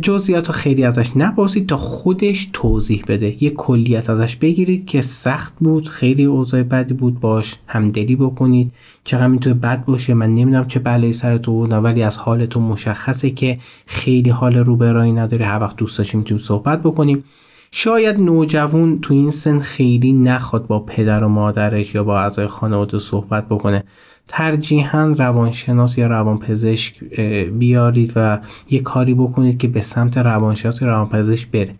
جزئیات 0.01 0.51
خیلی 0.51 0.83
ازش 0.83 1.17
نپرسید 1.17 1.69
تا 1.69 1.77
خودش 1.77 2.49
توضیح 2.53 3.03
بده. 3.07 3.43
یه 3.43 3.49
کلیت 3.49 4.09
ازش 4.09 4.35
بگیرید 4.35 4.85
که 4.85 5.01
سخت 5.01 5.53
بود 5.59 5.87
خیلی 5.87 6.23
اوضاع 6.23 6.63
بدی 6.63 6.93
بود 6.93 7.19
باش 7.19 7.55
همدلی 7.67 8.15
بکنید. 8.15 8.71
چقدر 9.03 9.27
می‌تونه 9.27 9.55
بد 9.55 9.85
باشه؟ 9.85 10.13
من 10.13 10.33
نمی‌دونم 10.33 10.67
چه 10.67 10.79
بلایی 10.79 11.13
سر 11.13 11.37
تو 11.37 11.51
بود 11.51 11.71
ولی 11.71 12.03
از 12.03 12.17
حالتون 12.17 12.63
مشخصه 12.63 13.29
که 13.29 13.57
خیلی 13.85 14.29
حال 14.29 14.55
روبرایی 14.57 15.11
نداره. 15.11 15.45
هر 15.45 15.59
وقت 15.59 15.75
دوست 15.75 15.97
داشتیم 15.97 16.19
می‌تونیم 16.19 16.43
صحبت 16.43 16.83
بکنیم. 16.83 17.23
شاید 17.71 18.19
نوجوان 18.19 18.99
تو 19.01 19.13
این 19.13 19.29
سن 19.29 19.59
خیلی 19.59 20.13
نخواد 20.13 20.67
با 20.67 20.79
پدر 20.79 21.23
و 21.23 21.29
مادرش 21.29 21.95
یا 21.95 22.03
با 22.03 22.19
اعضای 22.19 22.47
خانواده 22.47 22.99
صحبت 22.99 23.45
بکنه. 23.45 23.83
ترجیحاً 24.27 25.15
روانشناس 25.17 25.97
یا 25.97 26.07
روانپزشک 26.07 27.03
بیارید 27.59 28.13
و 28.15 28.39
یه 28.69 28.79
کاری 28.79 29.13
بکنید 29.13 29.57
که 29.57 29.67
به 29.67 29.81
سمت 29.81 30.17
روانشناس 30.17 30.81
یا 30.81 30.87
روانپزشک 30.87 31.51
بره. 31.51 31.75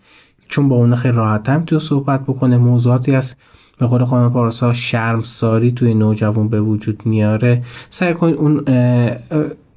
چون 0.48 0.68
با 0.68 0.76
اون 0.76 0.94
خیلی 0.94 1.14
راحت 1.14 1.48
هم 1.48 1.64
تو 1.64 1.78
صحبت 1.78 2.22
بکنه. 2.22 2.58
موضوعاتی 2.58 3.14
از 3.14 3.36
به 3.78 3.86
قول 3.86 4.04
خانم 4.04 4.32
پارسا 4.32 4.72
شرمساری 4.72 5.72
توی 5.72 5.94
نوجوان 5.94 6.48
به 6.48 6.60
وجود 6.60 7.02
میاره. 7.04 7.62
سعی 7.90 8.14
کنید 8.14 8.34
اون 8.34 8.64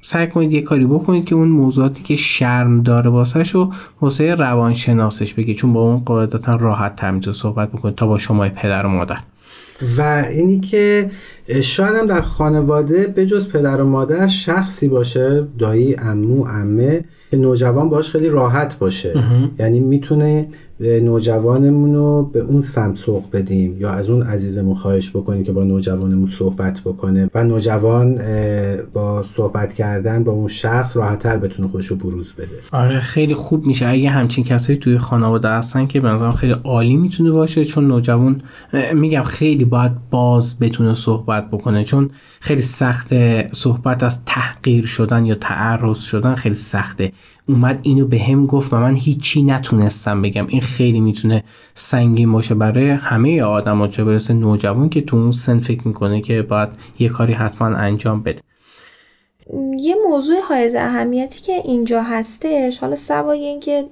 سعی 0.01 0.27
کنید 0.27 0.53
یه 0.53 0.61
کاری 0.61 0.85
بکنید 0.85 1.25
که 1.25 1.35
اون 1.35 1.47
موضوعاتی 1.47 2.03
که 2.03 2.15
شرم 2.15 2.81
داره 2.81 3.09
واسه 3.09 3.43
شو 3.43 3.69
واسه 4.01 4.35
روانشناسش 4.35 5.33
بگید 5.33 5.55
چون 5.55 5.73
با 5.73 5.81
اون 5.81 5.97
قاعدتا 5.97 6.55
راحت 6.55 7.03
می‌تونه 7.03 7.35
صحبت 7.35 7.71
بکنید 7.71 7.95
تا 7.95 8.07
با 8.07 8.17
شما 8.17 8.49
پدر 8.49 8.85
و 8.85 8.89
مادر. 8.89 9.17
و 9.97 10.25
اینی 10.31 10.59
که 10.59 11.11
شاید 11.61 11.95
هم 11.95 12.05
در 12.05 12.21
خانواده 12.21 13.07
به 13.07 13.25
جز 13.25 13.49
پدر 13.49 13.81
و 13.81 13.85
مادر 13.85 14.27
شخصی 14.27 14.87
باشه 14.87 15.47
دایی 15.59 15.95
امو 15.95 16.45
امه 16.47 17.03
که 17.31 17.37
نوجوان 17.37 17.89
باش 17.89 18.11
خیلی 18.11 18.29
راحت 18.29 18.79
باشه. 18.79 19.23
یعنی 19.59 19.79
می‌تونه 19.79 20.47
نوجوانمون 20.81 21.95
رو 21.95 22.29
به 22.33 22.39
اون 22.39 22.61
سمت 22.61 22.95
سوق 22.95 23.23
بدیم 23.33 23.77
یا 23.79 23.89
از 23.89 24.09
اون 24.09 24.23
عزیزمون 24.23 24.75
خواهش 24.75 25.09
بکنیم 25.09 25.43
که 25.43 25.51
با 25.51 25.63
نوجوانمون 25.63 26.27
صحبت 26.27 26.81
بکنه 26.85 27.29
و 27.35 27.43
نوجوان 27.43 28.19
با 28.93 29.23
صحبت 29.23 29.73
کردن 29.73 30.23
با 30.23 30.31
اون 30.31 30.47
شخص 30.47 30.97
راحتتر 30.97 31.37
بتونه 31.37 31.67
خودش 31.67 31.85
رو 31.85 31.95
بروز 31.95 32.33
بده. 32.33 32.47
آره 32.71 32.99
خیلی 32.99 33.33
خوب 33.33 33.65
میشه. 33.65 33.87
اگه 33.87 34.09
همچین 34.09 34.43
کسایی 34.43 34.79
توی 34.79 34.97
خانواده 34.97 35.49
هستن 35.49 35.87
که 35.87 35.99
به 35.99 36.31
خیلی 36.31 36.55
عالی 36.63 36.97
می‌تونه 36.97 37.31
باشه 37.31 37.65
چون 37.65 37.87
نوجوان 37.87 38.41
میگم 38.93 39.23
خیلی 39.23 39.65
باید 39.65 39.91
باز 40.09 40.59
بتونه 40.59 40.93
صحبت 40.93 41.51
بکنه 41.51 41.83
چون 41.83 42.09
خیلی 42.39 42.61
سخت 42.61 43.13
صحبت 43.53 44.03
از 44.03 44.25
تحقیر 44.25 44.85
شدن 44.85 45.25
یا 45.25 45.35
تعرض 45.35 45.99
شدن 45.99 46.35
خیلی 46.35 46.55
سخته. 46.55 47.11
اومد 47.51 47.79
اینو 47.83 48.07
به 48.07 48.19
هم 48.19 48.45
گفت 48.45 48.73
و 48.73 48.77
من 48.77 48.95
هیچی 48.95 49.43
نتونستم 49.43 50.21
بگم. 50.21 50.47
این 50.47 50.61
خیلی 50.61 50.99
می‌تونه 50.99 51.43
سنگین 51.75 52.31
باشه 52.31 52.55
برای 52.55 52.89
همه 52.89 53.41
آدم 53.41 53.87
چه 53.87 54.03
برسه 54.03 54.33
نوجوان 54.33 54.89
که 54.89 55.01
تو 55.01 55.17
اون 55.17 55.31
سن 55.31 55.59
فکر 55.59 55.87
می‌کنه 55.87 56.21
که 56.21 56.41
باید 56.41 56.69
یه 56.99 57.09
کاری 57.09 57.33
حتما 57.33 57.67
انجام 57.67 58.23
بده. 58.23 58.41
یه 59.79 59.95
موضوع 60.09 60.41
حائز 60.49 60.75
اهمیتی 60.75 61.41
که 61.41 61.53
اینجا 61.53 62.01
هستش 62.01 62.79
حالا 62.79 62.95
سوای 62.95 63.45
اینکه 63.45 63.85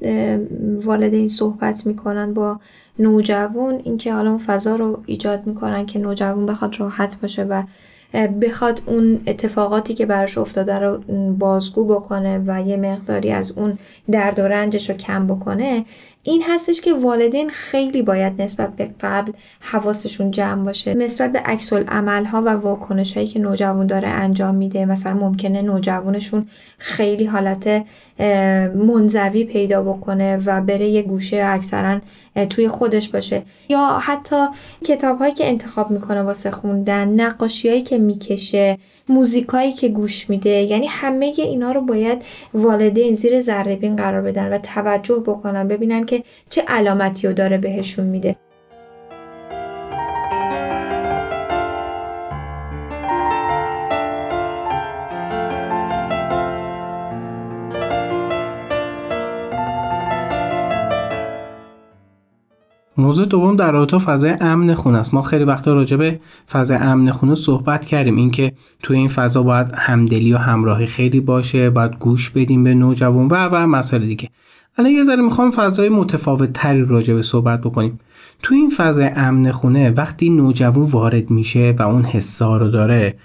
والدین 0.83 1.27
صحبت 1.27 1.85
می‌کنن 1.85 2.33
با 2.33 2.59
نوجوان 2.99 3.81
اینکه 3.83 4.13
حالا 4.13 4.29
اون 4.29 4.39
فضا 4.39 4.75
رو 4.75 5.03
ایجاد 5.05 5.47
می‌کنن 5.47 5.85
که 5.85 5.99
نوجوان 5.99 6.45
بخواد 6.45 6.79
راحت 6.79 7.21
باشه 7.21 7.43
و 7.43 7.63
بخواد 8.13 8.81
اون 8.85 9.21
اتفاقاتی 9.27 9.93
که 9.93 10.05
براش 10.05 10.37
افتاده 10.37 10.79
رو 10.79 10.97
بازگو 11.37 11.85
بکنه 11.85 12.43
و 12.47 12.61
یه 12.61 12.77
مقداری 12.77 13.31
از 13.31 13.51
اون 13.51 13.77
درد 14.11 14.39
و 14.39 14.47
رنجش 14.47 14.89
رو 14.89 14.95
کم 14.95 15.27
بکنه 15.27 15.85
این 16.23 16.43
هستش 16.47 16.82
که 16.82 16.93
والدین 16.93 17.49
خیلی 17.49 18.01
باید 18.01 18.41
نسبت 18.41 18.75
به 18.75 18.89
قبل 19.01 19.32
حواسشون 19.60 20.32
جمع 20.32 20.65
باشه. 20.65 20.93
نسبت 20.93 21.32
به 21.32 21.39
عکس 21.39 21.73
عمل 21.73 22.25
ها 22.25 22.41
و 22.41 22.49
واکنش 22.49 23.17
هایی 23.17 23.27
که 23.27 23.39
نوجوان 23.39 23.88
داره 23.88 24.08
انجام 24.08 24.55
میده 24.55 24.86
مثلا 24.86 25.13
ممکنه 25.13 25.62
نوجوانشون 25.62 26.47
خیلی 26.77 27.25
حالت 27.25 27.86
منزوی 28.75 29.43
پیدا 29.43 29.84
بکنه 29.84 30.38
و 30.45 30.62
بره 30.62 30.88
یه 30.88 31.01
گوشه 31.01 31.43
اکثرا 31.45 31.99
توی 32.49 32.67
خودش 32.67 33.10
باشه. 33.10 33.43
یا 33.69 33.88
حتی 34.01 34.45
کتاب 34.86 35.19
هایی 35.19 35.34
که 35.34 35.47
انتخاب 35.47 35.91
می‌کنه 35.91 36.21
واسه 36.21 36.51
خوندن 36.51 37.08
نقاشی 37.08 37.69
هایی 37.69 37.82
که 37.82 37.97
می‌کشه 37.97 38.77
موزیکایی 39.09 39.71
که 39.71 39.89
گوش 39.89 40.29
میده. 40.29 40.49
یعنی 40.49 40.87
همه 40.87 41.33
اینا 41.37 41.71
رو 41.71 41.81
باید 41.81 42.21
والدین 42.53 43.15
زیر 43.15 43.41
ذره 43.41 43.75
قرار 43.95 44.21
بدن 44.21 44.53
و 44.53 44.57
توجه 44.57 45.23
بکنن 45.25 45.67
ببینن 45.67 46.05
که 46.05 46.23
چه 46.49 46.63
علامتی 46.67 47.27
رو 47.27 47.33
داره 47.33 47.57
بهشون 47.57 48.05
میده. 48.05 48.35
موضوع 62.99 63.25
دوم 63.25 63.55
در 63.55 63.71
رابطه 63.71 63.97
فضای 63.97 64.35
امن 64.41 64.73
خونه 64.73 64.97
است. 64.97 65.13
ما 65.13 65.21
خیلی 65.21 65.43
وقتا 65.43 65.73
راجع 65.73 65.97
به 65.97 66.19
فضای 66.51 66.77
امن 66.77 67.12
خونه 67.12 67.35
صحبت 67.35 67.85
کردیم. 67.85 68.15
اینکه 68.15 68.53
توی 68.83 68.97
این 68.97 69.07
فضا 69.07 69.43
باید 69.43 69.71
همدلی 69.73 70.33
و 70.33 70.38
همراهی 70.38 70.85
خیلی 70.85 71.19
باشه 71.19 71.69
باید 71.69 71.95
گوش 71.99 72.29
بدیم 72.29 72.63
به 72.63 72.73
نوجوان 72.73 73.27
و 73.27 73.49
و 73.51 73.67
مسائل 73.67 74.05
دیگه. 74.05 74.29
الان 74.77 74.91
یه 74.91 75.03
ذره 75.03 75.21
می‌خوام 75.21 75.51
فضای 75.51 75.89
متفاوت 75.89 76.53
تری 76.53 76.85
راجع 76.85 77.13
به 77.13 77.21
صحبت 77.21 77.62
بکنیم. 77.62 77.99
تو 78.43 78.55
این 78.55 78.69
فضای 78.69 79.09
امن 79.15 79.51
خونه 79.51 79.89
وقتی 79.89 80.29
نوجوان 80.29 80.83
وارد 80.83 81.31
میشه 81.31 81.75
و 81.79 81.81
اون 81.81 82.03
حسا 82.03 82.57
رو 82.57 82.67
داره 82.67 83.15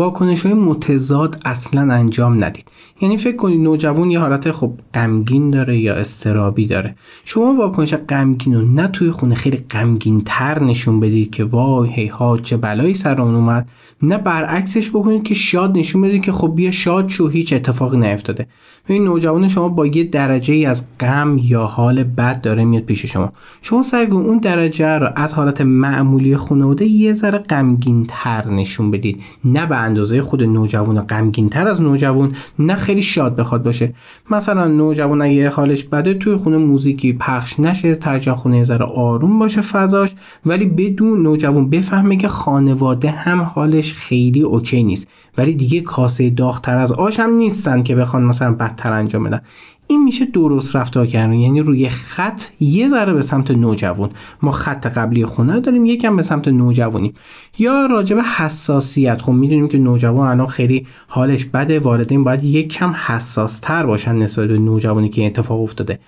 واکنش 0.00 0.46
های 0.46 0.54
متضاد 0.54 1.40
اصلا 1.44 1.94
انجام 1.94 2.44
ندید. 2.44 2.64
یعنی 3.00 3.16
فکر 3.16 3.36
کنید 3.36 3.60
نوجوان 3.60 4.10
یه 4.10 4.18
حالت 4.18 4.52
خب 4.52 4.72
غمگین 4.94 5.50
داره 5.50 5.78
یا 5.78 5.94
استرابی 5.94 6.66
داره. 6.66 6.94
شما 7.24 7.54
واکنش 7.54 7.94
غمگین 7.94 8.54
رو 8.54 8.60
نه 8.62 8.88
توی 8.88 9.10
خونه 9.10 9.34
خیلی 9.34 9.56
غمگین 9.56 10.22
تر 10.26 10.62
نشون 10.62 11.00
بدید 11.00 11.30
که 11.30 11.44
وای 11.44 11.88
هی 11.88 12.06
ها 12.06 12.38
چه 12.38 12.56
بلایی 12.56 12.94
سرمون 12.94 13.34
اومد. 13.34 13.68
نه 14.02 14.18
برعکسش 14.18 14.90
بکنید 14.90 15.22
که 15.22 15.34
شاد 15.34 15.78
نشون 15.78 16.02
بدید 16.02 16.22
که 16.22 16.32
خب 16.32 16.52
بیا 16.54 16.70
شاد 16.70 17.08
شو 17.08 17.28
هیچ 17.28 17.52
اتفاقی 17.52 17.98
نیفتاده. 17.98 18.46
این 18.86 19.04
نوجوان 19.04 19.48
شما 19.48 19.68
با 19.68 19.86
یه 19.86 20.04
درجه 20.04 20.54
ای 20.54 20.66
از 20.66 20.86
غم 21.00 21.38
یا 21.42 21.64
حال 21.64 22.04
بد 22.04 22.40
داره 22.40 22.64
میاد 22.64 22.82
پیش 22.82 23.06
شما. 23.06 23.32
شما 23.62 23.82
سعی 23.82 24.06
اون 24.06 24.38
درجه 24.38 24.88
رو 24.88 25.08
از 25.16 25.34
حالت 25.34 25.60
معمولی 25.60 26.36
خانواده 26.36 26.84
یه 26.84 27.12
ذره 27.12 27.38
غمگین 27.38 28.06
تر 28.08 28.50
نشون 28.50 28.90
بدید. 28.90 29.22
نه 29.44 29.66
به 29.66 29.76
اندازه 29.76 30.22
خود 30.22 30.42
نوجوان 30.42 31.00
غمگین 31.00 31.48
تر 31.48 31.68
از 31.68 31.80
نوجوان 31.82 32.32
نه 32.58 32.74
خیلی 32.74 33.02
شاد 33.02 33.36
بخواد 33.36 33.62
باشه. 33.62 33.94
مثلا 34.30 34.66
نوجوان 34.68 35.22
اگه 35.22 35.50
حالش 35.50 35.84
بده 35.84 36.14
توی 36.14 36.36
خونه 36.36 36.56
موزیکی 36.56 37.12
پخش 37.12 37.60
نشه 37.60 37.94
ترجیح 37.94 38.34
خونه 38.34 38.56
یه 38.56 38.64
ذره 38.64 38.84
آروم 38.84 39.38
باشه 39.38 39.60
فضاش. 39.60 40.14
ولی 40.46 40.66
بدون 40.66 41.22
نوجوان 41.22 41.70
بفهمه 41.70 42.16
که 42.16 42.28
خانواده 42.28 43.10
هم 43.10 43.40
حالش 43.40 43.89
خیلی 43.94 44.42
اوکی 44.42 44.82
نیست. 44.82 45.08
ولی 45.38 45.54
دیگه 45.54 45.80
کاسه 45.80 46.30
داغتر 46.30 46.78
از 46.78 46.92
آش 46.92 47.20
هم 47.20 47.30
نیستن 47.30 47.82
که 47.82 47.94
بخوان 47.94 48.22
مثلا 48.22 48.52
بدتر 48.52 48.92
انجام 48.92 49.24
بدن. 49.24 49.40
این 49.86 50.04
میشه 50.04 50.24
درست 50.24 50.76
رفتار 50.76 51.06
کردن. 51.06 51.32
یعنی 51.32 51.60
روی 51.60 51.88
خط 51.88 52.42
یه 52.60 52.88
ذره 52.88 53.12
به 53.12 53.22
سمت 53.22 53.50
نوجوان. 53.50 54.10
ما 54.42 54.50
خط 54.50 54.86
قبلی 54.86 55.24
خونه 55.24 55.60
داریم 55.60 55.86
یکم 55.86 56.16
به 56.16 56.22
سمت 56.22 56.48
نوجوانی 56.48 57.14
یا 57.58 57.86
راجع 57.86 58.16
به 58.16 58.22
حساسیت. 58.22 59.22
خب 59.22 59.32
می‌دونیم 59.32 59.68
که 59.68 59.78
نوجوان 59.78 60.28
الان 60.28 60.46
خیلی 60.46 60.86
حالش 61.08 61.44
بده 61.44 61.78
والدین 61.78 62.24
باید 62.24 62.44
یکم 62.44 62.94
حساس 63.06 63.58
تر 63.58 63.86
باشن 63.86 64.16
نسبت 64.16 64.48
به 64.48 64.58
نوجوانی 64.58 65.08
که 65.08 65.26
اتفاق 65.26 65.60
افتاده. 65.60 65.98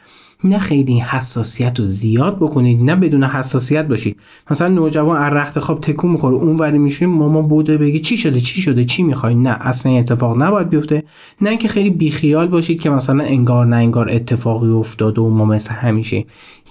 نه 0.45 0.59
خیلی 0.59 0.99
حساسیت 0.99 1.81
رو 1.81 1.87
زیاد 1.87 2.37
بکنید 2.37 2.83
نه 2.83 2.97
بدون 2.97 3.25
حساسیت 3.25 3.89
باشید. 3.89 4.17
مثلا 4.51 4.69
نوجوان 4.69 5.23
از 5.23 5.33
رخت 5.33 5.59
خواب 5.59 5.81
تکون 5.81 6.11
می‌خوره 6.11 6.37
اون 6.37 6.57
وری 6.57 6.79
میشه 6.79 7.07
ماما 7.07 7.43
بوده 7.43 7.77
بگی 7.77 8.01
چی 8.01 8.17
شده 8.17 8.41
چی 8.41 8.61
شده 8.61 8.85
چی 8.85 9.03
می‌خوای؟ 9.03 9.35
نه 9.35 9.57
اصلا 9.61 9.93
اتفاق 9.93 10.43
نباید 10.43 10.69
بیفته. 10.69 11.03
نه 11.41 11.51
اینکه 11.51 11.69
خیلی 11.69 11.91
بیخیال 11.91 12.49
باشید 12.49 12.81
که 12.81 12.91
مثلا 12.91 13.25
انگار 13.25 13.67
نه 13.67 13.77
انگار 13.77 14.11
اتفاقی 14.11 14.71
افتاده 14.71 15.21
و 15.21 15.29
ما 15.29 15.45
مثل 15.45 15.75
همیشه. 15.75 16.25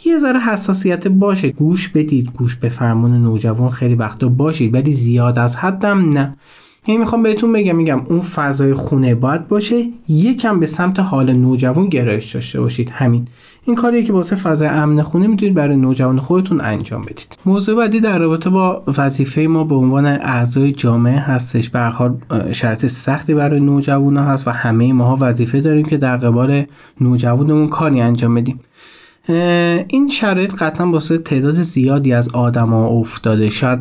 یه 0.05 0.17
ذره 0.17 0.39
حساسیت 0.39 1.07
باشه. 1.07 1.49
گوش 1.49 1.89
بدید 1.89 2.29
گوش 2.37 2.55
به 2.55 2.69
فرمان 2.69 3.21
نوجوان 3.21 3.69
خیلی 3.69 3.95
وقتا 3.95 4.27
باشید 4.27 4.73
ولی 4.73 4.93
زیاد 4.93 5.39
از 5.39 5.55
حدم 5.55 6.09
نه. 6.09 6.37
یعنی 6.87 6.99
می‌خوام 6.99 7.23
بهتون 7.23 7.53
بگم 7.53 7.75
میگم 7.75 8.01
اون 8.09 8.21
فضای 8.21 8.73
خونه 8.73 9.15
باید 9.15 9.47
باشه 9.47 9.85
یکم 10.07 10.59
به 10.59 10.65
سمت 10.65 10.99
حال 10.99 11.33
نوجوان 11.33 11.89
گرایش 11.89 12.35
داشته 12.35 12.61
باشید. 12.61 12.89
همین. 12.89 13.27
این 13.65 13.75
کاریه 13.75 14.03
که 14.03 14.13
واسه 14.13 14.35
فضای 14.35 14.67
امن 14.67 15.01
خونه 15.01 15.27
می‌تونید 15.27 15.55
برای 15.55 15.75
نوجوان 15.75 16.19
خودتون 16.19 16.61
انجام 16.61 17.01
بدید. 17.01 17.37
موضوع 17.45 17.75
بعدی 17.75 17.99
در 17.99 18.19
رابطه 18.19 18.49
با 18.49 18.83
وظیفه 18.97 19.41
ما 19.41 19.63
به 19.63 19.75
عنوان 19.75 20.05
اعضای 20.05 20.71
جامعه 20.71 21.19
هستش. 21.19 21.69
به 21.69 21.79
حال 21.79 22.17
شرط 22.51 22.85
سختی 22.85 23.33
برای 23.33 23.59
نوجوان 23.59 24.17
هست 24.17 24.47
و 24.47 24.51
همه 24.51 24.93
ماها 24.93 25.17
وظیفه 25.19 25.61
داریم 25.61 25.85
که 25.85 25.97
در 25.97 26.17
قبال 26.17 26.63
نوجوانمون 27.01 27.67
کاری 27.67 28.01
انجام 28.01 28.35
بدیم. 28.35 28.59
این 29.27 30.07
شرایط 30.11 30.53
قطعا 30.59 30.91
واسه 30.91 31.17
تعداد 31.17 31.55
زیادی 31.55 32.13
از 32.13 32.29
آدما 32.29 32.87
افتاده. 32.87 33.49
شاید 33.49 33.79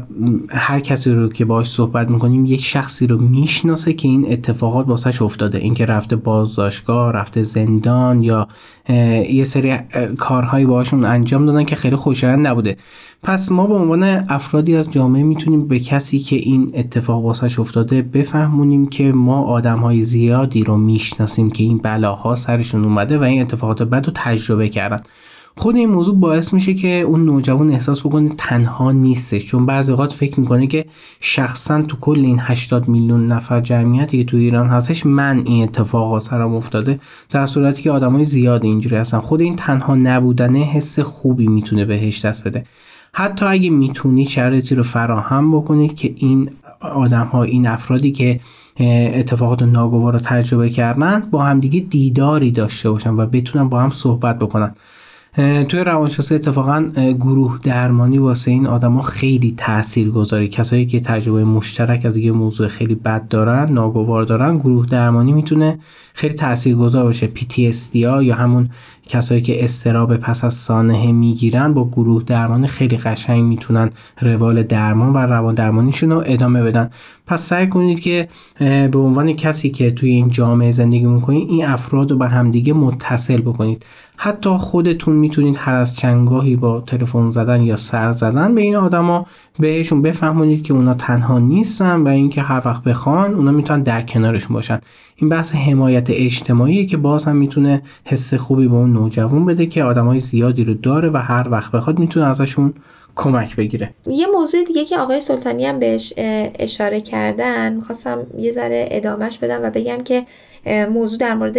هر 0.48 0.80
کسی 0.80 1.10
رو 1.10 1.28
که 1.28 1.44
باش 1.44 1.66
صحبت 1.66 2.10
می‌کنیم 2.10 2.46
یک 2.46 2.60
شخصی 2.60 3.06
رو 3.06 3.18
می‌شناسه 3.18 3.92
که 3.92 4.08
این 4.08 4.32
اتفاقات 4.32 4.88
واسش 4.88 5.22
افتاده. 5.22 5.58
اینکه 5.58 5.86
رفته 5.86 6.16
بازداشتگاه 6.16 7.12
رفته 7.12 7.42
زندان 7.42 8.22
یا 8.22 8.48
یه 9.30 9.44
سری 9.44 9.78
کارهایی 10.18 10.66
باشون 10.66 11.04
انجام 11.04 11.46
دادن 11.46 11.64
که 11.64 11.76
خیلی 11.76 11.96
خوشایند 11.96 12.46
نبوده. 12.46 12.76
پس 13.22 13.52
ما 13.52 13.66
به 13.66 13.74
عنوان 13.74 14.02
افرادی 14.28 14.76
از 14.76 14.90
جامعه 14.90 15.22
می‌تونیم 15.22 15.68
به 15.68 15.78
کسی 15.78 16.18
که 16.18 16.36
این 16.36 16.70
اتفاق 16.74 17.24
واسش 17.24 17.58
افتاده 17.58 18.02
بفهمونیم 18.02 18.86
که 18.86 19.12
ما 19.12 19.42
آدم 19.42 20.00
زیادی 20.00 20.64
رو 20.64 20.76
می‌شناسیم 20.76 21.50
که 21.50 21.62
این 21.62 21.78
بلاها 21.78 22.34
سرشون 22.34 22.84
اومده 22.84 23.18
و 23.18 23.22
این 23.22 23.42
اتفاقات 23.42 23.82
بد 23.82 24.06
رو 24.06 24.12
تجربه 24.16 24.68
کردن. 24.68 25.00
خود 25.56 25.76
این 25.76 25.90
موضوع 25.90 26.16
باعث 26.16 26.52
میشه 26.54 26.74
که 26.74 26.88
اون 26.88 27.24
نوجوان 27.24 27.70
احساس 27.70 28.00
بکنه 28.00 28.28
تنها 28.38 28.92
نیستش. 28.92 29.46
چون 29.46 29.66
بعضی 29.66 29.92
اوقات 29.92 30.12
فکر 30.12 30.40
می‌کنه 30.40 30.66
که 30.66 30.84
شخصا 31.20 31.82
تو 31.82 31.96
کل 31.96 32.18
این 32.18 32.38
80 32.40 32.88
میلیون 32.88 33.26
نفر 33.26 33.60
جمعیتی 33.60 34.18
که 34.18 34.30
تو 34.30 34.36
ایران 34.36 34.68
هستش 34.68 35.06
من 35.06 35.42
این 35.46 35.62
اتفاقا 35.62 36.18
سرم 36.18 36.54
افتاده 36.54 37.00
در 37.30 37.46
صورتی 37.46 37.82
که 37.82 37.90
آدمای 37.90 38.24
زیاد 38.24 38.64
اینجوری 38.64 38.96
هستن. 38.96 39.18
خود 39.18 39.40
این 39.40 39.56
تنها 39.56 39.94
نبودن 39.94 40.56
حس 40.56 41.00
خوبی 41.00 41.46
می‌تونه 41.46 41.84
بهش 41.84 42.24
دست 42.24 42.48
بده. 42.48 42.64
حتی 43.12 43.46
اگه 43.46 43.70
می‌تونید 43.70 44.28
شرایطی 44.28 44.74
رو 44.74 44.82
فراهم 44.82 45.56
بکنید 45.56 45.96
که 45.96 46.14
این 46.16 46.50
آدم 46.80 47.26
ها 47.26 47.42
این 47.42 47.66
افرادی 47.66 48.12
که 48.12 48.40
اتفاقات 49.14 49.62
ناگوار 49.62 50.12
رو 50.12 50.18
تجربه 50.18 50.70
کردن 50.70 51.20
با 51.30 51.42
همدیگه 51.42 51.80
دیداری 51.80 52.50
داشته 52.50 52.90
باشن 52.90 53.10
و 53.10 53.26
بتونن 53.26 53.68
با 53.68 53.80
هم 53.80 53.90
صحبت 53.90 54.38
بکنن. 54.38 54.74
توی 55.36 55.80
روانشناسی 55.80 56.34
اتفاقا 56.34 56.90
گروه 56.96 57.58
درمانی 57.62 58.18
واسه 58.18 58.50
این 58.50 58.66
آدما 58.66 59.02
خیلی 59.02 59.54
تأثیر 59.56 60.10
گذاری 60.10 60.48
کسایی 60.48 60.86
که 60.86 61.00
تجربه 61.00 61.44
مشترک 61.44 62.06
از 62.06 62.16
یه 62.16 62.32
موضوع 62.32 62.68
خیلی 62.68 62.94
بد 62.94 63.28
دارن 63.28 63.72
ناگوار 63.72 64.24
دارن 64.24 64.58
گروه 64.58 64.86
درمانی 64.86 65.32
می‌تونه 65.32 65.78
خیلی 66.14 66.34
تأثیر 66.34 66.76
گذار 66.76 67.04
باشه 67.04 67.30
PTSD 67.36 67.94
یا 67.94 68.34
همون 68.34 68.70
کسایی 69.10 69.42
که 69.42 69.64
استراب 69.64 70.16
پس 70.16 70.44
از 70.44 70.54
سانحه 70.54 71.12
می‌گیرن 71.12 71.74
با 71.74 71.88
گروه 71.88 72.22
درمانی 72.22 72.66
خیلی 72.66 72.96
قشنگ 72.96 73.42
می‌تونن 73.42 73.90
روال 74.20 74.62
درمان 74.62 75.12
و 75.12 75.18
روان 75.18 75.54
درمانیشون 75.54 76.10
رو 76.10 76.22
ادامه 76.26 76.62
بدن. 76.62 76.90
پس 77.26 77.42
سعی 77.42 77.68
کنید 77.68 78.00
که 78.00 78.28
به 78.58 78.98
عنوان 78.98 79.32
کسی 79.32 79.70
که 79.70 79.90
توی 79.90 80.10
این 80.10 80.28
جامعه 80.28 80.70
زندگی 80.70 81.04
می‌کنید 81.04 81.48
این 81.48 81.66
افراد 81.66 82.10
رو 82.10 82.16
به 82.16 82.28
همدیگه 82.28 82.72
متصل 82.72 83.40
بکنید. 83.40 83.86
حتی 84.16 84.50
خودتون 84.50 85.16
می‌تونید 85.16 85.56
هر 85.58 85.74
از 85.74 85.96
چنگاهی 85.96 86.56
با 86.56 86.80
تلفن 86.80 87.30
زدن 87.30 87.62
یا 87.62 87.76
سر 87.76 88.12
زدن 88.12 88.54
به 88.54 88.60
این 88.60 88.76
آدما 88.76 89.26
بهشون 89.60 90.02
بفهمونید 90.02 90.62
که 90.62 90.74
اونا 90.74 90.94
تنها 90.94 91.38
نیستن 91.38 92.00
و 92.00 92.08
اینکه 92.08 92.42
هر 92.42 92.62
وقت 92.64 92.82
بخوان 92.82 93.34
اونا 93.34 93.50
می‌تونن 93.52 93.82
در 93.82 94.02
کنارشون 94.02 94.54
باشن. 94.54 94.80
این 95.16 95.28
بحث 95.30 95.54
حمایت 95.54 96.06
اجتماعی 96.10 96.86
که 96.86 96.96
باز 96.96 97.24
هم 97.24 97.36
می‌تونه 97.36 97.82
حس 98.04 98.34
خوبی 98.34 98.68
به 98.68 98.74
اون 98.74 98.92
نوجوان 98.92 99.46
بده 99.46 99.66
که 99.66 99.82
آدمای 99.82 100.20
زیادی 100.20 100.64
رو 100.64 100.74
داره 100.74 101.10
و 101.10 101.16
هر 101.16 101.48
وقت 101.50 101.72
بخواد 101.72 101.98
می‌تونه 101.98 102.26
ازشون 102.26 102.74
کمک 103.16 103.56
بگیره. 103.56 103.94
یه 104.06 104.26
موضوع 104.34 104.64
دیگه 104.64 104.84
که 104.84 104.98
آقای 104.98 105.20
سلطانی 105.20 105.66
هم 105.66 105.78
بهش 105.78 106.12
اشاره 106.58 107.00
کردن 107.00 107.72
می‌خواستم 107.72 108.18
یه 108.38 108.52
ذره 108.52 108.88
ادامش 108.90 109.38
بدم 109.38 109.60
و 109.62 109.70
بگم 109.70 110.02
که 110.04 110.26
موضوع 110.66 111.18
در 111.18 111.34
مورد 111.34 111.56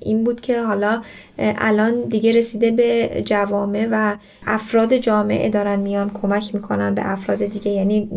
این 0.00 0.24
بود 0.24 0.40
که 0.40 0.62
حالا 0.62 1.02
الان 1.38 2.02
دیگه 2.02 2.32
رسیده 2.32 2.70
به 2.70 3.22
جوامع 3.24 3.88
و 3.90 4.16
افراد 4.46 4.96
جامعه 4.96 5.50
دارن 5.50 5.76
میان 5.78 6.10
کمک 6.14 6.54
می‌کنن 6.54 6.94
به 6.94 7.12
افراد 7.12 7.46
دیگه. 7.46 7.70
یعنی 7.70 8.08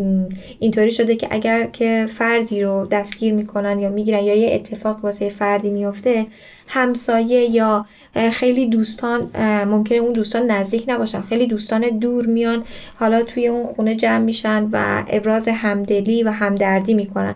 اینطوری 0.59 0.91
شده 0.91 1.15
که 1.15 1.27
اگر 1.31 1.65
که 1.65 2.07
فردی 2.09 2.61
رو 2.61 2.87
دستگیر 2.91 3.33
می‌کنن 3.33 3.79
یا 3.79 3.89
می‌گیرن 3.89 4.23
یا 4.23 4.35
یه 4.35 4.55
اتفاق 4.55 4.99
واسه 5.03 5.29
فردی 5.29 5.69
میفته 5.69 6.25
همسایه 6.67 7.49
یا 7.49 7.85
خیلی 8.31 8.67
دوستان 8.67 9.29
ممکنه 9.67 9.97
اون 9.97 10.13
دوستان 10.13 10.51
نزدیک 10.51 10.83
نباشن. 10.87 11.21
خیلی 11.21 11.47
دوستان 11.47 11.81
دور 11.81 12.25
میان 12.25 12.63
حالا 12.95 13.23
توی 13.23 13.47
اون 13.47 13.65
خونه 13.65 13.95
جمع 13.95 14.23
میشن 14.23 14.69
و 14.71 15.03
ابراز 15.07 15.47
همدلی 15.47 16.23
و 16.23 16.29
همدردی 16.29 16.93
می‌کنن. 16.93 17.35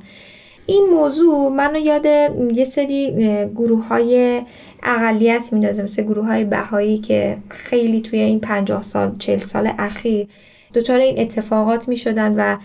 این 0.65 0.85
موضوع 0.85 1.49
منو 1.49 1.77
یاد 1.77 2.05
یه 2.53 2.65
سری 2.65 3.11
گروه 3.55 3.87
های 3.87 4.41
اقلیت 4.83 5.49
میندازه 5.51 5.83
مثل 5.83 6.03
گروه 6.03 6.25
های 6.25 6.43
بهایی 6.43 6.97
که 6.97 7.37
خیلی 7.49 8.01
توی 8.01 8.19
این 8.19 8.39
پنجاه 8.39 8.81
سال 8.81 9.15
چل 9.19 9.37
سال 9.37 9.71
اخیر 9.79 10.27
دچار 10.73 10.99
این 10.99 11.19
اتفاقات 11.19 11.87
می 11.87 11.97
شدن 11.97 12.35
و 12.35 12.57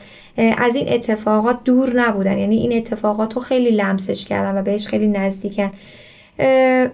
از 0.58 0.76
این 0.76 0.92
اتفاقات 0.92 1.58
دور 1.64 2.00
نبودن. 2.00 2.38
یعنی 2.38 2.56
این 2.56 2.76
اتفاقات 2.76 3.34
رو 3.34 3.40
خیلی 3.40 3.70
لمسش 3.70 4.26
کردن 4.26 4.58
و 4.58 4.62
بهش 4.62 4.87
خیلی 4.87 5.08
نزدیکن. 5.08 5.72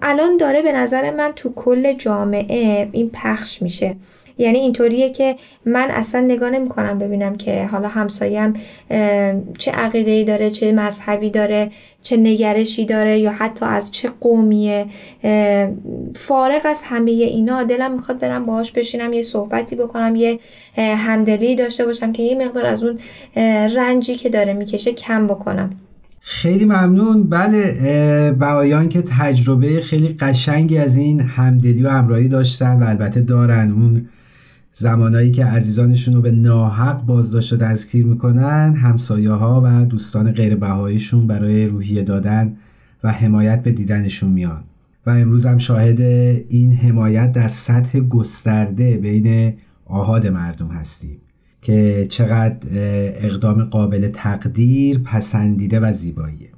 الان 0.02 0.36
داره 0.36 0.62
به 0.62 0.72
نظر 0.72 1.10
من 1.10 1.32
تو 1.36 1.52
کل 1.56 1.92
جامعه 1.92 2.88
این 2.92 3.10
پخش 3.12 3.62
میشه. 3.62 3.96
یعنی 4.38 4.58
اینطوریه 4.58 5.10
که 5.10 5.36
من 5.66 5.88
اصلا 5.90 6.20
نگاه 6.20 6.50
نمی 6.50 6.68
کنم 6.68 6.98
ببینم 6.98 7.36
که 7.36 7.64
حالا 7.64 7.88
همسایم 7.88 8.52
چه 9.58 9.70
عقیده 9.70 10.24
داره 10.24 10.50
چه 10.50 10.72
مذهبی 10.72 11.30
داره 11.30 11.70
چه 12.02 12.16
نگرشی 12.16 12.84
داره 12.84 13.18
یا 13.18 13.32
حتی 13.32 13.66
از 13.66 13.92
چه 13.92 14.08
قومیه. 14.20 14.86
فارغ 16.14 16.60
از 16.64 16.82
همه 16.84 17.10
اینا 17.10 17.62
دلم 17.62 17.92
می‌خواد 17.92 18.18
برم 18.18 18.46
باهاش 18.46 18.72
بشینم 18.72 19.12
یه 19.12 19.22
صحبتی 19.22 19.76
بکنم 19.76 20.16
یه 20.16 20.38
همدلی 20.76 21.56
داشته 21.56 21.84
باشم 21.84 22.12
که 22.12 22.22
یه 22.22 22.46
مقدار 22.46 22.66
از 22.66 22.82
اون 22.82 22.98
رنجی 23.76 24.16
که 24.16 24.28
داره 24.28 24.52
می‌کشه 24.52 24.92
کم 24.92 25.26
بکنم. 25.26 25.70
خیلی 26.20 26.64
ممنون. 26.64 27.22
بله 27.22 28.32
بهایان 28.38 28.88
که 28.88 29.02
تجربه 29.18 29.80
خیلی 29.80 30.08
قشنگی 30.08 30.78
از 30.78 30.96
این 30.96 31.20
همدلی 31.20 31.82
و 31.82 31.88
همراهی 31.88 32.28
داشتن 32.28 32.82
و 32.82 32.84
البته 32.88 33.20
دارن. 33.20 33.72
اون 33.72 34.08
زمانایی 34.74 35.30
که 35.30 35.44
عزیزانشون 35.44 36.14
رو 36.14 36.20
به 36.20 36.30
ناحق 36.30 37.06
بازداشت 37.06 37.52
و 37.52 37.56
دستگیر 37.56 38.06
می‌کنن 38.06 38.74
همسایه 38.74 39.30
ها 39.30 39.62
و 39.64 39.84
دوستان 39.84 40.32
غیر 40.32 40.56
بهاییشون 40.56 41.26
برای 41.26 41.66
روحیه 41.66 42.02
دادن 42.02 42.56
و 43.04 43.12
حمایت 43.12 43.62
به 43.62 43.72
دیدنشون 43.72 44.30
میان. 44.30 44.64
و 45.06 45.10
امروز 45.10 45.46
هم 45.46 45.58
شاهد 45.58 46.00
این 46.48 46.72
حمایت 46.72 47.32
در 47.32 47.48
سطح 47.48 48.00
گسترده 48.00 48.96
بین 48.96 49.54
آحاد 49.87 50.26
مردم 50.26 50.68
هستیم 50.68 51.16
که 51.62 52.06
چقدر 52.10 52.56
اقدام 53.18 53.64
قابل 53.64 54.08
تقدیر 54.08 54.98
پسندیده 54.98 55.80
و 55.80 55.92
زیباییه. 55.92 56.48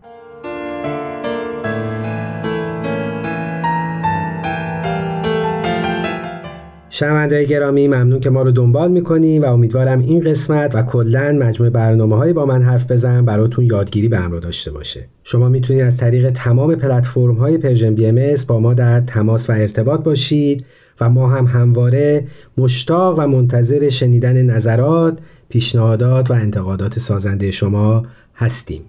شنوندههای 6.99 7.47
گرامی 7.47 7.89
ممنون 7.89 8.21
که 8.21 8.31
ما 8.31 8.43
رو 8.43 8.51
دنبال 8.51 8.91
می‌کنیم 8.91 9.43
و 9.43 9.47
امیدوارم 9.47 10.01
این 10.01 10.21
قسمت 10.21 10.75
و 10.75 10.83
کلا 10.83 11.33
مجموع 11.41 11.71
برنامه 11.71 12.17
های 12.17 12.33
با 12.33 12.47
من 12.47 12.63
حرف 12.63 12.91
بزن 12.91 13.25
براتون 13.25 13.65
یادگیری 13.65 14.09
به 14.09 14.19
همراه 14.19 14.41
داشته 14.41 14.71
باشه 14.71 15.09
شما 15.25 15.49
می‌تونید 15.49 15.83
از 15.83 15.97
طریق 15.97 16.31
تمام 16.31 16.75
پلتفرم 16.75 17.35
های 17.35 17.59
پرژن 17.59 17.95
بی 17.95 18.07
ام 18.07 18.21
اس 18.21 18.35
با 18.49 18.61
ما 18.61 18.75
در 18.75 19.01
تماس 19.01 19.51
و 19.51 19.53
ارتباط 19.53 20.03
باشید 20.03 20.65
و 21.01 21.11
ما 21.11 21.29
هم 21.29 21.47
همواره 21.47 22.27
مشتاق 22.59 23.19
و 23.19 23.27
منتظر 23.27 23.89
شنیدن 23.89 24.43
نظرات، 24.43 25.19
پیشنهادات 25.49 26.31
و 26.31 26.35
انتقادات 26.35 26.99
سازنده 26.99 27.51
شما 27.51 28.07
هستیم. 28.37 28.83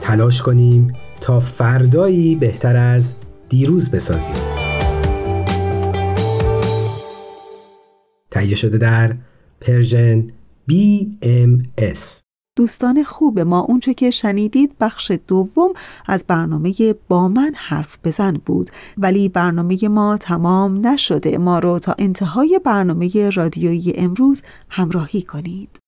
تلاش 0.00 0.42
کنیم 0.42 0.92
تا 1.20 1.40
فردایی 1.40 2.36
بهتر 2.36 2.76
از 2.76 3.12
دیروز 3.48 3.90
بسازیم. 3.90 4.51
تهیه 8.32 8.54
شده 8.54 8.78
در 8.78 9.16
پرژن 9.60 10.26
BMS 10.70 12.22
دوستان 12.56 13.04
خوب 13.04 13.40
ما 13.40 13.60
اونچه 13.60 13.94
که 13.94 14.10
شنیدید 14.10 14.76
بخش 14.80 15.12
دوم 15.26 15.72
از 16.06 16.26
برنامه 16.26 16.74
با 17.08 17.28
من 17.28 17.52
حرف 17.56 17.98
بزن 18.04 18.32
بود. 18.32 18.70
ولی 18.98 19.28
برنامه 19.28 19.88
ما 19.88 20.16
تمام 20.16 20.86
نشده. 20.86 21.38
ما 21.38 21.58
رو 21.58 21.78
تا 21.78 21.94
انتهای 21.98 22.60
برنامه 22.64 23.30
رادیویی 23.30 23.92
امروز 23.96 24.42
همراهی 24.68 25.22
کنید. 25.22 25.78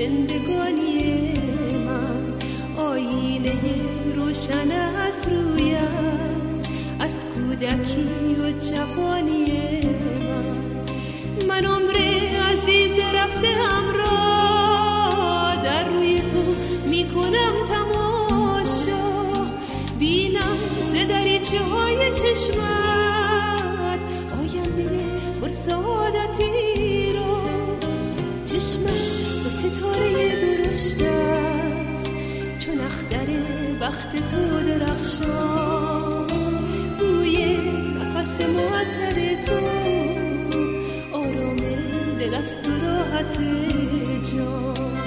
زندگانی 0.00 1.32
من. 1.86 2.32
آینه 2.76 3.60
روشن 4.16 4.70
از 5.08 5.28
رویت 5.28 6.68
از 7.00 7.26
کودکی 7.26 8.34
و 8.42 8.52
جوانی 8.52 9.46
من. 10.28 10.56
من 11.48 11.64
عمر 11.64 11.96
عزیز 12.52 12.98
رفته 13.14 13.48
همراه 13.48 13.94
در 15.64 15.88
روی 15.88 16.20
تو 16.20 16.54
می‌کنم 16.88 17.52
تماشا. 17.68 19.06
بینم 19.98 20.56
ز 20.92 21.08
دریچه 21.08 21.58
های 21.58 22.12
چشمت 22.12 24.00
آینده 24.40 24.90
سعادتی. 25.50 26.69
رو 26.69 26.69
چشمت 28.60 29.46
و 29.46 29.48
ستاره 29.48 30.40
درشت 30.40 31.02
است. 31.02 32.10
چون 32.58 32.80
اختر 32.80 33.28
وقت 33.80 34.26
تو 34.26 34.62
درخشان 34.62 36.26
بوی 36.98 37.56
نفس 38.00 38.40
معطر 38.40 39.42
تو 39.42 39.60
آرام 41.12 41.56
دل 42.18 42.34
است 42.34 42.68
و 42.68 42.70
راحت 42.86 43.38
جان. 44.32 44.99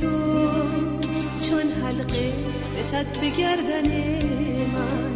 تو 0.00 0.12
چون 1.48 1.66
حلقه 1.82 2.32
فتد 2.74 3.20
به 3.20 3.28
گردن 3.30 3.88
من 4.74 5.12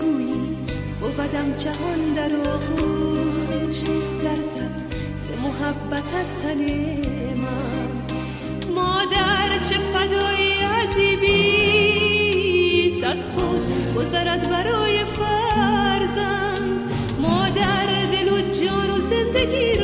گویی 0.00 0.56
بودم 1.00 1.48
جهان 1.58 2.00
در 2.16 2.32
آغوش 2.36 3.80
لرزد 4.24 4.76
ز 5.16 5.30
محبتت 5.44 6.28
تن 6.42 6.60
من. 7.34 7.94
مادر 8.74 9.48
چه 9.68 9.78
فدایی 9.78 10.52
عجیبی 10.52 12.04
از 13.04 13.30
خود 13.30 13.94
گذرد 13.96 14.50
برای 14.50 15.04
فرزند. 15.04 16.80
مادر 17.20 17.86
دل 18.12 18.28
و 18.32 18.38
جان 18.50 18.90
و 18.90 19.00
زندگی 19.00 19.74
را 19.74 19.83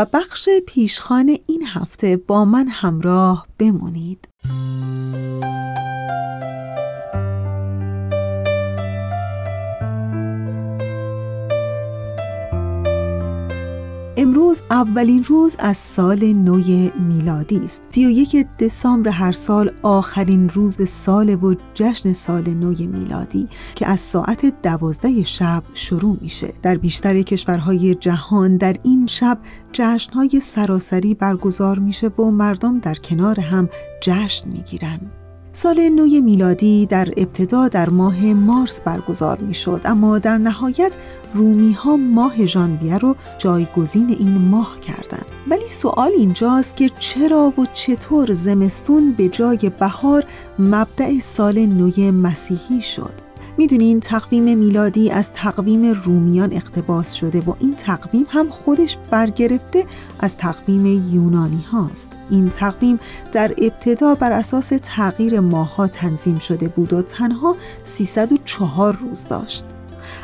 و 0.00 0.06
بخش 0.12 0.48
پیشخان 0.66 1.38
این 1.46 1.66
هفته 1.66 2.16
با 2.16 2.44
من 2.44 2.68
همراه 2.68 3.46
بمونید. 3.58 4.28
امروز 14.20 14.62
اولین 14.70 15.24
روز 15.24 15.56
از 15.58 15.76
سال 15.76 16.32
نو 16.32 16.60
میلادی 16.98 17.58
است. 17.58 17.82
31 17.88 18.46
دسامبر 18.58 19.10
هر 19.10 19.32
سال 19.32 19.72
آخرین 19.82 20.48
روز 20.48 20.88
سال 20.88 21.34
و 21.34 21.54
جشن 21.74 22.12
سال 22.12 22.50
نو 22.54 22.74
میلادی 22.78 23.48
که 23.74 23.86
از 23.86 24.00
ساعت 24.00 24.62
دوازده 24.62 25.24
شب 25.24 25.62
شروع 25.74 26.18
میشه. 26.20 26.54
در 26.62 26.74
بیشتر 26.74 27.22
کشورهای 27.22 27.94
جهان 27.94 28.56
در 28.56 28.76
این 28.82 29.06
شب 29.06 29.38
جشنهای 29.72 30.40
سراسری 30.40 31.14
برگزار 31.14 31.78
میشه 31.78 32.08
و 32.08 32.30
مردم 32.30 32.78
در 32.78 32.94
کنار 32.94 33.40
هم 33.40 33.68
جشن 34.02 34.48
می‌گیرن. 34.48 35.00
سال 35.52 35.88
نو 35.88 36.20
میلادی 36.20 36.86
در 36.86 37.08
ابتدا 37.16 37.68
در 37.68 37.88
ماه 37.88 38.24
مارس 38.24 38.80
برگزار 38.80 39.38
می 39.38 39.54
شد 39.54 39.80
اما 39.84 40.18
در 40.18 40.38
نهایت 40.38 40.96
رومی 41.34 41.72
ها 41.72 41.96
ماه 41.96 42.46
ژانویه 42.46 42.98
رو 42.98 43.16
جایگزین 43.38 44.08
این 44.08 44.38
ماه 44.38 44.80
کردند. 44.80 45.26
ولی 45.50 45.68
سوال 45.68 46.10
اینجاست 46.16 46.76
که 46.76 46.88
چرا 46.98 47.52
و 47.58 47.66
چطور 47.74 48.32
زمستون 48.32 49.12
به 49.12 49.28
جای 49.28 49.70
بهار 49.80 50.24
مبدع 50.58 51.18
سال 51.18 51.66
نو 51.66 52.12
مسیحی 52.12 52.80
شد؟ 52.80 53.29
می‌دونین 53.58 54.00
تقویم 54.00 54.58
میلادی 54.58 55.10
از 55.10 55.32
تقویم 55.32 55.92
رومیان 55.92 56.52
اقتباس 56.52 57.12
شده 57.12 57.40
و 57.40 57.54
این 57.60 57.74
تقویم 57.74 58.26
هم 58.28 58.50
خودش 58.50 58.96
برگرفته 59.10 59.86
از 60.20 60.36
تقویم 60.36 60.86
یونانی 60.86 61.64
هاست 61.72 62.18
این 62.30 62.48
تقویم 62.48 63.00
در 63.32 63.54
ابتدا 63.58 64.14
بر 64.14 64.32
اساس 64.32 64.72
تغییر 64.82 65.40
ماها 65.40 65.86
تنظیم 65.86 66.38
شده 66.38 66.68
بود 66.68 66.92
و 66.92 67.02
تنها 67.02 67.56
304 67.82 68.96
روز 68.96 69.24
داشت 69.24 69.64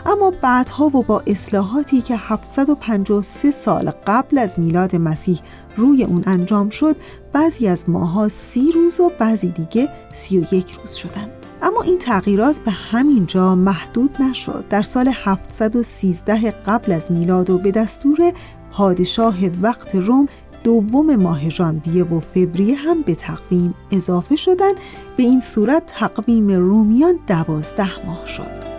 اما 0.06 0.32
بعدها 0.42 0.86
و 0.86 1.02
با 1.02 1.22
اصلاحاتی 1.26 2.00
که 2.02 2.16
753 2.16 3.50
سال 3.50 3.90
قبل 4.06 4.38
از 4.38 4.58
میلاد 4.58 4.96
مسیح 4.96 5.40
روی 5.76 6.04
اون 6.04 6.22
انجام 6.26 6.70
شد 6.70 6.96
بعضی 7.32 7.68
از 7.68 7.90
ماها 7.90 8.28
سی 8.28 8.72
روز 8.72 9.00
و 9.00 9.12
بعضی 9.18 9.48
دیگه 9.48 9.88
31 10.12 10.72
روز 10.72 10.92
شدند. 10.94 11.45
اما 11.66 11.82
این 11.82 11.98
تغییرات 11.98 12.60
به 12.60 12.70
همین 12.70 13.26
جا 13.26 13.54
محدود 13.54 14.22
نشد. 14.22 14.64
در 14.70 14.82
سال 14.82 15.10
713 15.14 16.50
قبل 16.50 16.92
از 16.92 17.12
میلاد 17.12 17.50
و 17.50 17.58
به 17.58 17.70
دستور 17.70 18.32
پادشاه 18.72 19.36
وقت 19.62 19.94
روم 19.94 20.28
دوم 20.64 21.16
ماه 21.16 21.50
ژانویه 21.50 22.04
و 22.04 22.20
فوریه 22.20 22.74
هم 22.76 23.02
به 23.02 23.14
تقویم 23.14 23.74
اضافه 23.90 24.36
شدن 24.36 24.72
به 25.16 25.22
این 25.22 25.40
صورت 25.40 25.86
تقویم 25.86 26.48
رومیان 26.50 27.18
دوازده 27.26 28.06
ماه 28.06 28.26
شد. 28.26 28.75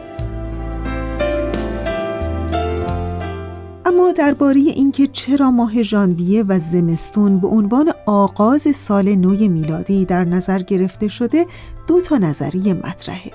اما 3.98 4.12
درباره 4.12 4.60
اینکه 4.60 5.08
چرا 5.08 5.52
ماه 5.52 5.84
ژانویه 5.84 6.44
و 6.44 6.60
زمستون 6.60 7.40
به 7.40 7.48
عنوان 7.48 7.92
آغاز 8.06 8.68
سال 8.76 9.16
نو 9.16 9.30
میلادی 9.30 10.06
در 10.06 10.24
نظر 10.24 10.60
گرفته 10.60 11.08
شده 11.08 11.46
دو 11.88 12.02
تا 12.02 12.18
نظریه 12.18 12.74
مطرحه. 12.74 13.32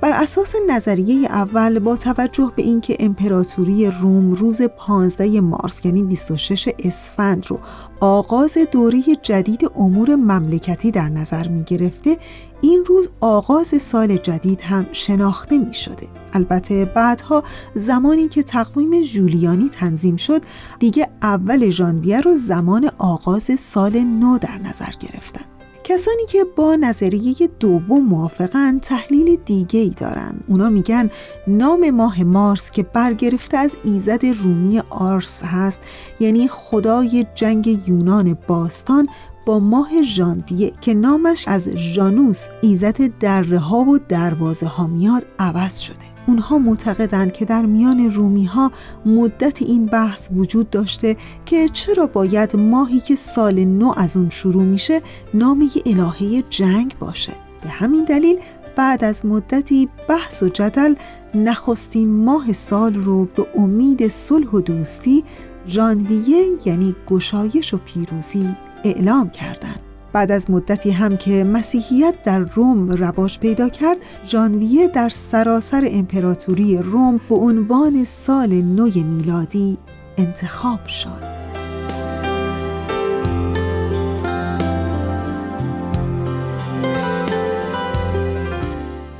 بر 0.00 0.12
اساس 0.12 0.54
نظریه 0.68 1.28
اول 1.28 1.78
با 1.78 1.96
توجه 1.96 2.52
به 2.56 2.62
اینکه 2.62 2.96
امپراتوری 3.00 3.90
روم 3.90 4.32
روز 4.32 4.62
15 4.62 5.40
مارس 5.40 5.84
یعنی 5.84 6.02
26 6.02 6.68
اسفند 6.78 7.46
رو 7.46 7.58
آغاز 8.00 8.58
دوره 8.72 9.02
جدید 9.22 9.70
امور 9.76 10.14
مملکتی 10.14 10.90
در 10.90 11.08
نظر 11.08 11.48
می 11.48 11.62
گرفته 11.62 12.16
این 12.60 12.84
روز 12.84 13.08
آغاز 13.20 13.82
سال 13.82 14.16
جدید 14.16 14.60
هم 14.60 14.86
شناخته 14.92 15.58
می 15.58 15.74
شده. 15.74 16.08
البته 16.32 16.84
بعدها 16.84 17.44
زمانی 17.74 18.28
که 18.28 18.42
تقویم 18.42 19.02
جولیانی 19.02 19.68
تنظیم 19.68 20.16
شد 20.16 20.42
دیگه 20.78 21.08
اول 21.22 21.70
ژانویه 21.70 22.20
رو 22.20 22.36
زمان 22.36 22.90
آغاز 22.98 23.50
سال 23.58 23.98
نو 23.98 24.38
در 24.38 24.58
نظر 24.58 24.92
گرفتن. 25.00 25.44
کسانی 25.88 26.26
که 26.28 26.44
با 26.56 26.76
نظریه 26.76 27.34
دوم 27.60 28.04
موافقن 28.04 28.78
تحلیل 28.78 29.38
دیگه 29.44 29.80
ای 29.80 29.90
دارن. 29.96 30.40
اونا 30.48 30.68
میگن 30.70 31.10
نام 31.46 31.90
ماه 31.90 32.22
مارس 32.22 32.70
که 32.70 32.82
برگرفته 32.82 33.56
از 33.56 33.76
ایزد 33.84 34.26
رومی 34.26 34.82
آرس 34.90 35.42
هست 35.44 35.80
یعنی 36.20 36.48
خدای 36.48 37.26
جنگ 37.34 37.88
یونان 37.88 38.38
باستان 38.46 39.08
با 39.48 39.58
ماه 39.58 40.02
ژانویه 40.02 40.72
که 40.80 40.94
نامش 40.94 41.48
از 41.48 41.68
ژانوس 41.68 42.46
ایزد 42.62 43.18
دره 43.18 43.58
ها 43.58 43.78
و 43.78 43.98
دروازه 43.98 44.66
ها 44.66 44.86
میاد 44.86 45.26
عوض 45.38 45.78
شده. 45.78 45.96
اونها 46.26 46.58
معتقدند 46.58 47.32
که 47.32 47.44
در 47.44 47.66
میان 47.66 48.10
رومی 48.10 48.44
ها 48.44 48.72
مدت 49.06 49.62
این 49.62 49.86
بحث 49.86 50.28
وجود 50.36 50.70
داشته 50.70 51.16
که 51.46 51.68
چرا 51.68 52.06
باید 52.06 52.56
ماهی 52.56 53.00
که 53.00 53.14
سال 53.14 53.64
نو 53.64 53.92
از 53.96 54.16
اون 54.16 54.30
شروع 54.30 54.64
میشه 54.64 55.02
نام 55.34 55.70
الهه 55.86 56.42
جنگ 56.50 56.94
باشه. 57.00 57.32
به 57.62 57.68
همین 57.68 58.04
دلیل 58.04 58.38
بعد 58.76 59.04
از 59.04 59.26
مدتی 59.26 59.88
بحث 60.08 60.42
و 60.42 60.48
جدل 60.48 60.94
نخستین 61.34 62.24
ماه 62.24 62.52
سال 62.52 62.94
رو 62.94 63.24
به 63.24 63.46
امید 63.54 64.08
صلح 64.08 64.50
و 64.50 64.60
دوستی 64.60 65.24
ژانویه 65.68 66.46
یعنی 66.64 66.96
گشایش 67.08 67.74
و 67.74 67.78
پیروزی 67.78 68.54
اعلام 68.84 69.30
کردند. 69.30 69.80
بعد 70.12 70.30
از 70.30 70.50
مدتی 70.50 70.90
هم 70.90 71.16
که 71.16 71.44
مسیحیت 71.44 72.22
در 72.22 72.38
روم 72.38 72.90
رواج 72.90 73.38
پیدا 73.38 73.68
کرد 73.68 73.96
ژانویه 74.26 74.88
در 74.88 75.08
سراسر 75.08 75.88
امپراتوری 75.90 76.78
روم 76.78 77.20
به 77.28 77.34
عنوان 77.34 78.04
سال 78.04 78.54
نو 78.54 78.84
میلادی 78.94 79.78
انتخاب 80.18 80.86
شد 80.86 81.47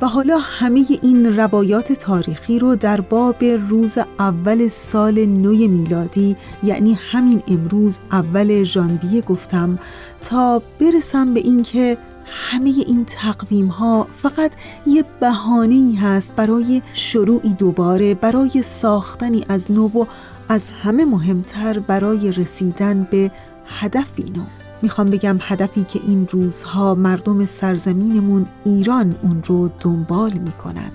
و 0.01 0.07
حالا 0.07 0.37
همه 0.37 0.85
این 1.01 1.37
روایات 1.37 1.93
تاریخی 1.93 2.59
رو 2.59 2.75
در 2.75 3.01
باب 3.01 3.43
روز 3.43 3.97
اول 4.19 4.67
سال 4.67 5.25
نو 5.25 5.49
میلادی 5.49 6.35
یعنی 6.63 6.93
همین 7.11 7.43
امروز 7.47 7.99
اول 8.11 8.63
ژانویه 8.63 9.21
گفتم 9.21 9.79
تا 10.21 10.61
برسم 10.79 11.33
به 11.33 11.39
اینکه 11.39 11.97
همه 12.25 12.69
این 12.69 13.05
تقویم 13.05 13.67
ها 13.67 14.07
فقط 14.17 14.51
یه 14.87 15.03
بهانه 15.19 15.99
هست 15.99 16.35
برای 16.35 16.81
شروعی 16.93 17.53
دوباره 17.53 18.13
برای 18.13 18.61
ساختنی 18.61 19.45
از 19.49 19.71
نو 19.71 19.87
و 19.87 20.05
از 20.49 20.69
همه 20.69 21.05
مهمتر 21.05 21.79
برای 21.79 22.31
رسیدن 22.31 23.07
به 23.11 23.31
هدفی 23.65 24.23
نو 24.23 24.58
می‌خوام 24.81 25.09
بگم 25.09 25.37
هدفی 25.41 25.83
که 25.83 25.99
این 26.07 26.27
روزها 26.31 26.95
مردم 26.95 27.45
سرزمینمون 27.45 28.45
ایران 28.65 29.15
اون 29.21 29.43
رو 29.45 29.69
دنبال 29.79 30.33
می‌کنن 30.33 30.91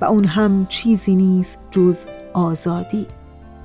و 0.00 0.04
اون 0.04 0.24
هم 0.24 0.66
چیزی 0.68 1.16
نیست 1.16 1.58
جز 1.70 2.06
آزادی. 2.32 3.06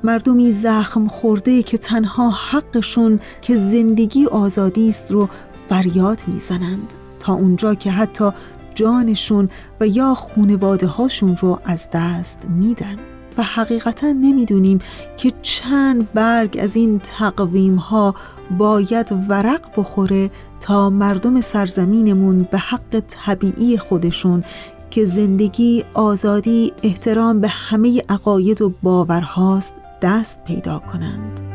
مردمی 0.03 0.51
زخم 0.51 1.07
خورده 1.07 1.63
که 1.63 1.77
تنها 1.77 2.29
حقشون 2.29 3.19
که 3.41 3.57
زندگی 3.57 4.25
آزادی 4.25 4.89
است 4.89 5.11
رو 5.11 5.29
فریاد 5.69 6.23
می‌زنند. 6.27 6.93
تا 7.19 7.33
اونجا 7.33 7.75
که 7.75 7.91
حتی 7.91 8.29
جانشون 8.75 9.49
و 9.79 9.87
یا 9.87 10.13
خونواده 10.13 10.87
هاشون 10.87 11.37
رو 11.37 11.59
از 11.65 11.89
دست 11.93 12.39
میدن. 12.49 13.12
و 13.37 13.43
حقیقتا 13.43 14.07
نمی‌دونیم 14.07 14.79
که 15.17 15.31
چند 15.41 16.13
برگ 16.13 16.57
از 16.61 16.75
این 16.75 16.99
تقویم 16.99 17.75
ها 17.75 18.15
باید 18.57 19.13
ورق 19.29 19.61
بخوره 19.77 20.31
تا 20.59 20.89
مردم 20.89 21.41
سرزمینمون 21.41 22.47
به 22.51 22.57
حق 22.57 23.03
طبیعی 23.07 23.77
خودشون 23.77 24.43
که 24.89 25.05
زندگی، 25.05 25.83
آزادی، 25.93 26.73
احترام 26.83 27.41
به 27.41 27.47
همه 27.47 28.03
عقاید 28.09 28.61
و 28.61 28.73
باورهاست 28.83 29.73
دست 30.01 30.43
پیدا 30.43 30.79
کنند. 30.79 31.52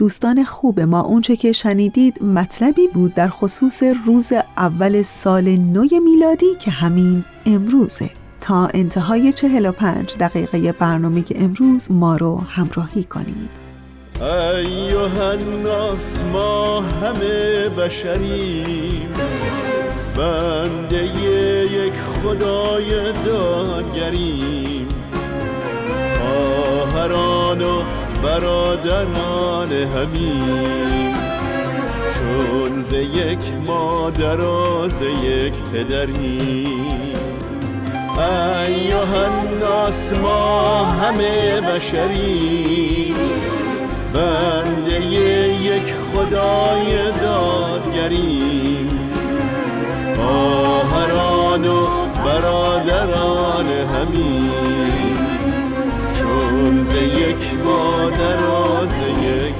دوستان 0.00 0.44
خوب 0.44 0.80
ما 0.80 1.00
اونچه 1.00 1.36
که 1.36 1.52
شنیدید 1.52 2.22
مطلبی 2.22 2.86
بود 2.86 3.14
در 3.14 3.28
خصوص 3.28 3.82
روز 4.06 4.32
اول 4.56 5.02
سال 5.02 5.56
نو 5.56 5.84
میلادی 6.04 6.54
که 6.60 6.70
همین 6.70 7.24
امروزه. 7.46 8.10
تا 8.40 8.66
انتهای 8.74 9.32
45 9.32 10.16
دقیقه 10.20 10.72
برنامه 10.72 11.24
امروز 11.34 11.90
ما 11.90 12.16
رو 12.16 12.38
همراهی 12.38 13.04
کنید. 13.04 13.50
ایوه 14.20 15.20
الناس 15.20 16.24
ما 16.24 16.80
همه 16.80 17.68
بشریم. 17.68 19.08
بنده 20.16 21.04
یک 21.72 21.92
خدای 21.92 23.12
دادگریم. 23.12 24.88
آهران 26.20 27.62
و 27.62 27.82
برادران 28.22 29.72
همین 29.72 31.14
چون 32.14 32.82
ز 32.82 32.92
یک 32.92 33.38
مادر 33.66 34.44
و 34.44 34.88
ز 34.88 35.02
یک 35.02 35.54
پدریم 35.72 36.90
ایوه 38.18 39.18
الناس 39.18 40.12
ما 40.12 40.84
همه 40.84 41.60
بشریم. 41.60 43.14
بنده 44.14 45.06
یک 45.06 45.94
خدای 45.94 47.12
دادگریم. 47.22 48.89
مادر 58.10 58.44
و 58.44 58.86
ز 58.86 59.00
یک 59.22 59.54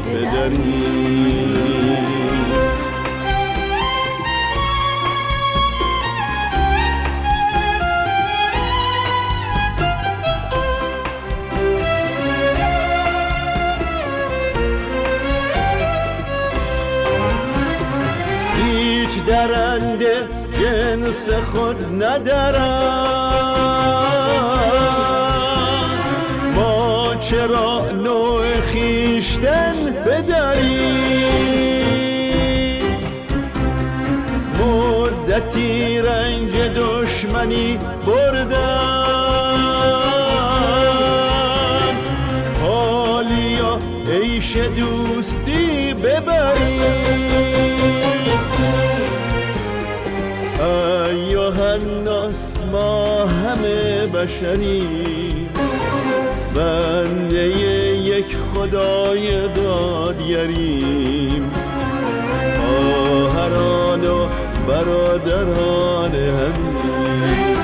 هیچ 18.57 19.25
درنده 19.25 20.29
جنس 20.61 21.31
خود 21.31 22.03
ندارد 22.03 23.11
ما 26.55 27.15
چرا 27.21 27.91
خیشتن 29.21 29.75
بداریم 30.07 31.21
مدتی 34.61 35.99
رنج 35.99 36.57
دشمنی 36.57 37.79
بردم 38.07 38.81
حالیا 42.63 43.79
عیش 44.09 44.57
دوستی 44.57 45.95
ببریم 45.95 46.81
ایوه 50.61 51.61
الناس 51.61 52.63
ما 52.73 53.27
همه 53.27 54.07
بشریم 54.07 55.49
بنده 56.55 57.20
یک 57.20 57.20
خدای 58.61 59.49
دادگریم. 59.49 61.51
آهران 62.81 64.05
و 64.05 64.27
برادران 64.69 66.15
همین. 66.15 67.57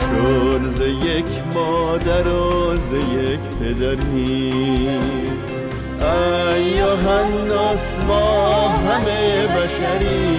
چون 0.00 0.70
ز 0.70 0.80
یک 0.80 1.26
مادر 1.54 2.30
و 2.30 2.76
ز 2.76 2.92
یک 2.92 3.40
پدریم. 3.60 5.00
ایوه 6.00 7.08
الناس 7.08 7.98
ما 8.08 8.68
همه 8.68 9.46
بشریم 9.46 10.35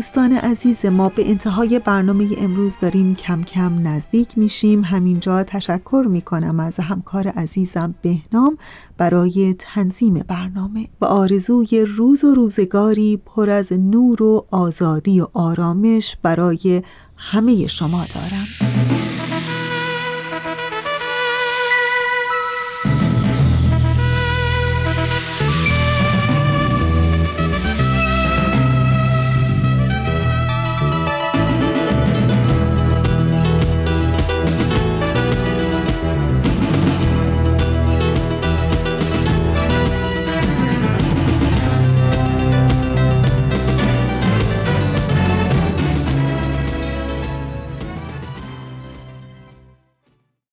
دوستان 0.00 0.32
عزیز 0.32 0.86
ما 0.86 1.08
به 1.08 1.30
انتهای 1.30 1.78
برنامه 1.78 2.26
امروز 2.38 2.76
داریم 2.80 3.14
کم 3.14 3.42
کم 3.42 3.88
نزدیک 3.88 4.38
میشیم. 4.38 4.84
همینجا 4.84 5.42
تشکر 5.42 6.06
می‌کنم 6.08 6.60
از 6.60 6.80
همکار 6.80 7.28
عزیزم 7.28 7.94
بهنام 8.02 8.58
برای 8.98 9.54
تنظیم 9.58 10.14
برنامه 10.14 10.88
و 11.00 11.04
آرزوی 11.04 11.84
روز 11.84 12.24
و 12.24 12.34
روزگاری 12.34 13.16
پر 13.16 13.50
از 13.50 13.72
نور 13.72 14.22
و 14.22 14.46
آزادی 14.50 15.20
و 15.20 15.26
آرامش 15.32 16.16
برای 16.22 16.82
همه 17.16 17.66
شما 17.66 18.04
دارم. 18.14 18.69